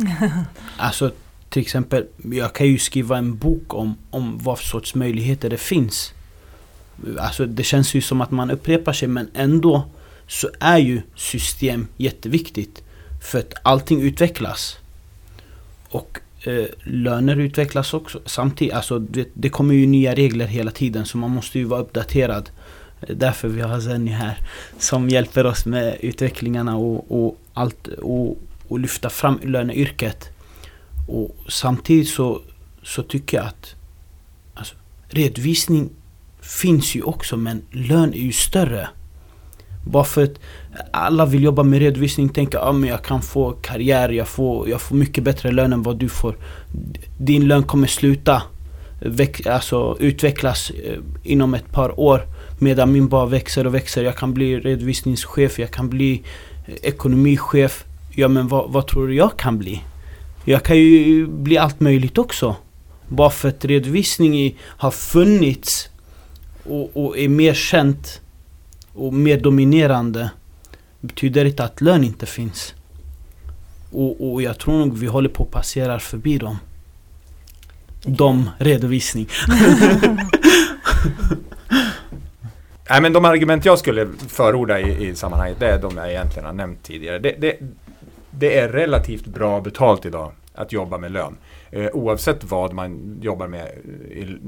Alltså 0.76 1.12
till 1.50 1.62
exempel, 1.62 2.06
jag 2.32 2.52
kan 2.52 2.66
ju 2.66 2.78
skriva 2.78 3.18
en 3.18 3.36
bok 3.36 3.74
om, 3.74 3.96
om 4.10 4.38
vad 4.38 4.58
för 4.58 4.64
sorts 4.64 4.94
möjligheter 4.94 5.50
det 5.50 5.56
finns. 5.56 6.12
Alltså 7.18 7.46
det 7.46 7.62
känns 7.62 7.94
ju 7.94 8.00
som 8.00 8.20
att 8.20 8.30
man 8.30 8.50
upprepar 8.50 8.92
sig 8.92 9.08
men 9.08 9.30
ändå 9.34 9.84
så 10.26 10.48
är 10.60 10.78
ju 10.78 11.02
system 11.16 11.86
jätteviktigt. 11.96 12.82
För 13.22 13.38
att 13.38 13.54
allting 13.62 14.02
utvecklas. 14.02 14.76
Och 15.88 16.20
eh, 16.44 16.66
löner 16.84 17.36
utvecklas 17.36 17.94
också 17.94 18.20
samtidigt. 18.26 18.74
Alltså 18.74 18.98
det, 18.98 19.28
det 19.34 19.48
kommer 19.48 19.74
ju 19.74 19.86
nya 19.86 20.14
regler 20.14 20.46
hela 20.46 20.70
tiden 20.70 21.06
så 21.06 21.18
man 21.18 21.30
måste 21.30 21.58
ju 21.58 21.64
vara 21.64 21.80
uppdaterad. 21.80 22.50
Därför 23.08 23.48
vi 23.48 23.60
har 23.60 23.80
Zenny 23.80 24.10
här 24.10 24.38
som 24.78 25.08
hjälper 25.08 25.46
oss 25.46 25.66
med 25.66 25.96
utvecklingarna 26.00 26.76
och, 26.76 27.24
och 27.24 27.40
allt 27.52 27.86
och, 27.88 28.38
och 28.70 28.78
lyfta 28.78 29.10
fram 29.10 29.40
löneyrket. 29.42 30.28
Och 31.08 31.36
samtidigt 31.48 32.08
så, 32.08 32.40
så 32.82 33.02
tycker 33.02 33.36
jag 33.36 33.46
att 33.46 33.74
alltså, 34.54 34.74
redovisning 35.08 35.90
finns 36.40 36.94
ju 36.94 37.02
också 37.02 37.36
men 37.36 37.62
lön 37.70 38.14
är 38.14 38.18
ju 38.18 38.32
större. 38.32 38.88
Bara 39.86 40.04
för 40.04 40.24
att 40.24 40.40
alla 40.92 41.26
vill 41.26 41.42
jobba 41.42 41.62
med 41.62 41.78
redovisning 41.78 42.28
tänker 42.28 42.58
att 42.58 42.64
ah, 42.64 42.72
men 42.72 42.88
jag 42.88 43.04
kan 43.04 43.22
få 43.22 43.52
karriär, 43.52 44.08
jag 44.08 44.28
får, 44.28 44.68
jag 44.68 44.80
får 44.80 44.96
mycket 44.96 45.24
bättre 45.24 45.52
lön 45.52 45.72
än 45.72 45.82
vad 45.82 45.96
du 45.96 46.08
får. 46.08 46.36
Din 47.18 47.48
lön 47.48 47.62
kommer 47.62 47.86
sluta 47.86 48.42
väx, 49.00 49.46
alltså, 49.46 49.96
utvecklas 50.00 50.70
eh, 50.70 50.98
inom 51.22 51.54
ett 51.54 51.72
par 51.72 52.00
år 52.00 52.22
medan 52.58 52.92
min 52.92 53.08
bara 53.08 53.26
växer 53.26 53.66
och 53.66 53.74
växer. 53.74 54.04
Jag 54.04 54.16
kan 54.16 54.34
bli 54.34 54.60
redovisningschef, 54.60 55.58
jag 55.58 55.70
kan 55.70 55.88
bli 55.88 56.22
eh, 56.66 56.74
ekonomichef. 56.82 57.84
Ja 58.10 58.28
men 58.28 58.48
vad, 58.48 58.70
vad 58.72 58.86
tror 58.86 59.08
du 59.08 59.14
jag 59.14 59.36
kan 59.36 59.58
bli? 59.58 59.84
Jag 60.44 60.62
kan 60.62 60.76
ju 60.76 61.26
bli 61.26 61.58
allt 61.58 61.80
möjligt 61.80 62.18
också. 62.18 62.56
Bara 63.08 63.30
för 63.30 63.48
att 63.48 63.64
redovisning 63.64 64.38
i- 64.40 64.56
har 64.62 64.90
funnits 64.90 65.88
och, 66.64 66.90
och 66.96 67.18
är 67.18 67.28
mer 67.28 67.54
känt 67.54 68.20
och 68.94 69.14
mer 69.14 69.40
dominerande 69.40 70.30
betyder 71.00 71.44
inte 71.44 71.64
att 71.64 71.80
lön 71.80 72.04
inte 72.04 72.26
finns. 72.26 72.74
Och, 73.92 74.32
och 74.32 74.42
jag 74.42 74.58
tror 74.58 74.78
nog 74.78 74.98
vi 74.98 75.06
håller 75.06 75.28
på 75.28 75.42
att 75.42 75.50
passera 75.50 75.98
förbi 75.98 76.38
dem. 76.38 76.56
De 78.04 78.50
redovisning. 78.58 79.28
Nej, 82.90 83.00
men 83.02 83.12
de 83.12 83.24
argument 83.24 83.64
jag 83.64 83.78
skulle 83.78 84.08
förorda 84.28 84.80
i, 84.80 85.08
i 85.08 85.14
sammanhanget, 85.14 85.60
det 85.60 85.66
är 85.66 85.78
de 85.82 85.96
jag 85.96 86.10
egentligen 86.10 86.46
har 86.46 86.52
nämnt 86.52 86.82
tidigare. 86.82 87.18
Det, 87.18 87.34
det, 87.38 87.56
det 88.30 88.58
är 88.58 88.68
relativt 88.68 89.26
bra 89.26 89.60
betalt 89.60 90.06
idag 90.06 90.32
att 90.54 90.72
jobba 90.72 90.98
med 90.98 91.12
lön. 91.12 91.36
Eh, 91.70 91.88
oavsett 91.92 92.44
vad 92.44 92.72
man 92.72 93.18
jobbar 93.22 93.48
med 93.48 93.60
eh, 93.60 94.18
i, 94.18 94.38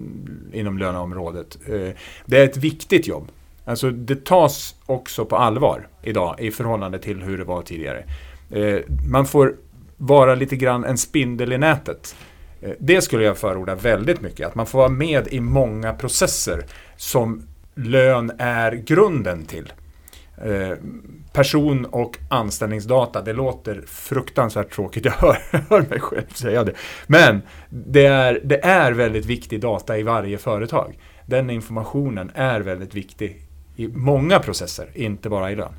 inom 0.53 0.79
löneområdet. 0.79 1.59
Eh, 1.67 1.89
det 2.27 2.39
är 2.39 2.45
ett 2.45 2.57
viktigt 2.57 3.07
jobb. 3.07 3.29
Alltså 3.65 3.91
det 3.91 4.25
tas 4.25 4.75
också 4.87 5.25
på 5.25 5.37
allvar 5.37 5.89
idag 6.03 6.41
i 6.41 6.51
förhållande 6.51 6.99
till 6.99 7.23
hur 7.23 7.39
det 7.39 7.45
var 7.45 7.63
tidigare. 7.63 8.05
Eh, 8.51 8.81
man 9.11 9.27
får 9.27 9.55
vara 9.97 10.35
lite 10.35 10.57
grann 10.57 10.85
en 10.85 10.99
spindel 10.99 11.53
i 11.53 11.59
nätet. 11.59 12.17
Eh, 12.61 12.71
det 12.79 13.01
skulle 13.01 13.25
jag 13.25 13.39
förorda 13.39 13.75
väldigt 13.75 14.21
mycket, 14.21 14.47
att 14.47 14.55
man 14.55 14.67
får 14.67 14.79
vara 14.79 14.89
med 14.89 15.29
i 15.29 15.41
många 15.41 15.93
processer 15.93 16.65
som 16.97 17.43
lön 17.75 18.33
är 18.39 18.73
grunden 18.73 19.45
till. 19.45 19.73
Eh, 20.43 20.77
person 21.33 21.85
och 21.85 22.19
anställningsdata, 22.29 23.23
det 23.23 23.33
låter 23.33 23.83
fruktansvärt 23.87 24.75
tråkigt, 24.75 25.05
jag 25.05 25.13
hör, 25.13 25.39
hör 25.71 25.81
mig 25.81 26.01
själv 26.01 26.29
säga 26.35 26.65
det. 26.65 26.73
Men 27.07 27.43
det 27.71 28.07
är, 28.07 28.41
det 28.45 28.65
är 28.65 28.93
väldigt 28.93 29.27
viktig 29.27 29.61
data 29.61 29.99
i 29.99 30.03
varje 30.03 30.39
företag. 30.39 30.99
Den 31.27 31.51
informationen 31.51 32.31
är 32.35 32.61
väldigt 32.61 32.95
viktig 32.95 33.43
i 33.77 33.89
många 33.89 34.39
processer, 34.39 34.89
inte 34.95 35.29
bara 35.29 35.53
i 35.53 35.57
lön. 35.57 35.75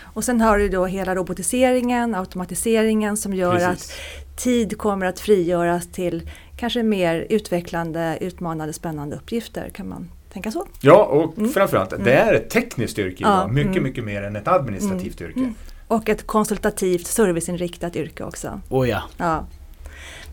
Och 0.00 0.24
sen 0.24 0.40
har 0.40 0.58
du 0.58 0.68
då 0.68 0.86
hela 0.86 1.14
robotiseringen, 1.14 2.14
automatiseringen 2.14 3.16
som 3.16 3.34
gör 3.34 3.58
Precis. 3.58 3.90
att 3.90 4.36
tid 4.36 4.78
kommer 4.78 5.06
att 5.06 5.20
frigöras 5.20 5.86
till 5.92 6.30
kanske 6.56 6.82
mer 6.82 7.26
utvecklande, 7.30 8.18
utmanande, 8.20 8.72
spännande 8.72 9.16
uppgifter. 9.16 9.70
Kan 9.70 9.88
man 9.88 10.08
tänka 10.36 10.50
så? 10.50 10.66
Ja, 10.80 11.04
och 11.04 11.38
Mm. 11.38 11.50
framförallt, 11.50 12.04
det 12.04 12.12
är 12.12 12.34
ett 12.34 12.50
tekniskt 12.50 12.98
yrke 12.98 13.16
Ja, 13.22 13.28
idag. 13.38 13.52
Mycket, 13.52 13.70
mm. 13.70 13.82
mycket 13.82 14.04
mer 14.04 14.22
än 14.22 14.36
ett 14.36 14.48
administrativt 14.48 15.20
yrke. 15.20 15.38
Mm. 15.38 15.54
Och 15.88 16.08
ett 16.08 16.26
konsultativt, 16.26 17.06
serviceinriktat 17.06 17.96
yrke 17.96 18.24
också. 18.24 18.60
Och 18.68 18.86
ja. 18.86 19.02
Ja. 19.16 19.46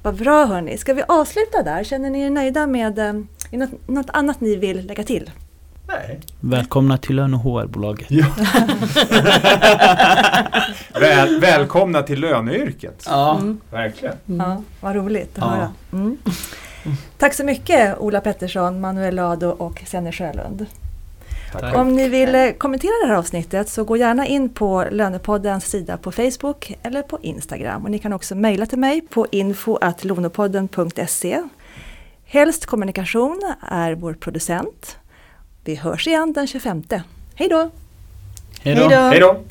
Vad 0.03 0.15
bra 0.15 0.45
hörni, 0.45 0.77
ska 0.77 0.93
vi 0.93 1.03
avsluta 1.07 1.63
där? 1.63 1.83
Känner 1.83 2.09
ni 2.09 2.21
er 2.21 2.29
nöjda 2.29 2.67
med 2.67 2.99
eh, 2.99 3.05
är 3.51 3.57
något, 3.57 3.87
något 3.87 4.09
annat 4.09 4.41
ni 4.41 4.55
vill 4.55 4.85
lägga 4.87 5.03
till? 5.03 5.31
Nej. 5.87 6.19
Välkomna 6.39 6.97
till 6.97 7.15
Lön 7.15 7.33
och 7.33 7.39
HR-bolaget. 7.39 8.07
Ja. 8.11 8.25
Väl, 10.99 11.39
välkomna 11.39 12.01
till 12.01 12.19
löneyrket. 12.19 13.05
Ja. 13.09 13.37
Mm. 13.37 13.59
Verkligen. 13.71 14.15
Ja, 14.25 14.61
vad 14.81 14.95
roligt 14.95 15.37
att 15.37 15.43
Ja. 15.43 15.49
höra. 15.49 15.71
Mm. 15.93 16.17
Tack 17.17 17.33
så 17.33 17.43
mycket 17.43 17.99
Ola 17.99 18.21
Pettersson, 18.21 18.81
Manuel 18.81 19.15
Lado 19.15 19.47
och 19.47 19.81
Senny 19.85 20.11
Sjölund. 20.11 20.65
Tack. 21.51 21.75
Om 21.75 21.95
ni 21.95 22.09
vill 22.09 22.35
eh, 22.35 22.51
kommentera 22.51 22.91
det 23.03 23.07
här 23.07 23.15
avsnittet 23.15 23.69
så 23.69 23.83
gå 23.83 23.97
gärna 23.97 24.27
in 24.27 24.49
på 24.49 24.85
Lönepoddens 24.91 25.65
sida 25.65 25.97
på 25.97 26.11
Facebook 26.11 26.77
eller 26.83 27.01
på 27.01 27.19
Instagram. 27.21 27.83
Och 27.83 27.91
ni 27.91 27.99
kan 27.99 28.13
också 28.13 28.35
mejla 28.35 28.65
till 28.65 28.79
mig 28.79 29.01
på 29.01 29.27
info.lonopodden.se. 29.31 31.43
Helst 32.25 32.65
kommunikation 32.65 33.53
är 33.69 33.95
vår 33.95 34.13
producent. 34.13 34.97
Vi 35.63 35.75
hörs 35.75 36.07
igen 36.07 36.33
den 36.33 36.47
25. 36.47 36.83
Hej 37.35 37.49
då! 37.49 37.69
Hej 38.61 38.75
då. 38.75 38.89
Hej 38.89 39.19
då! 39.19 39.43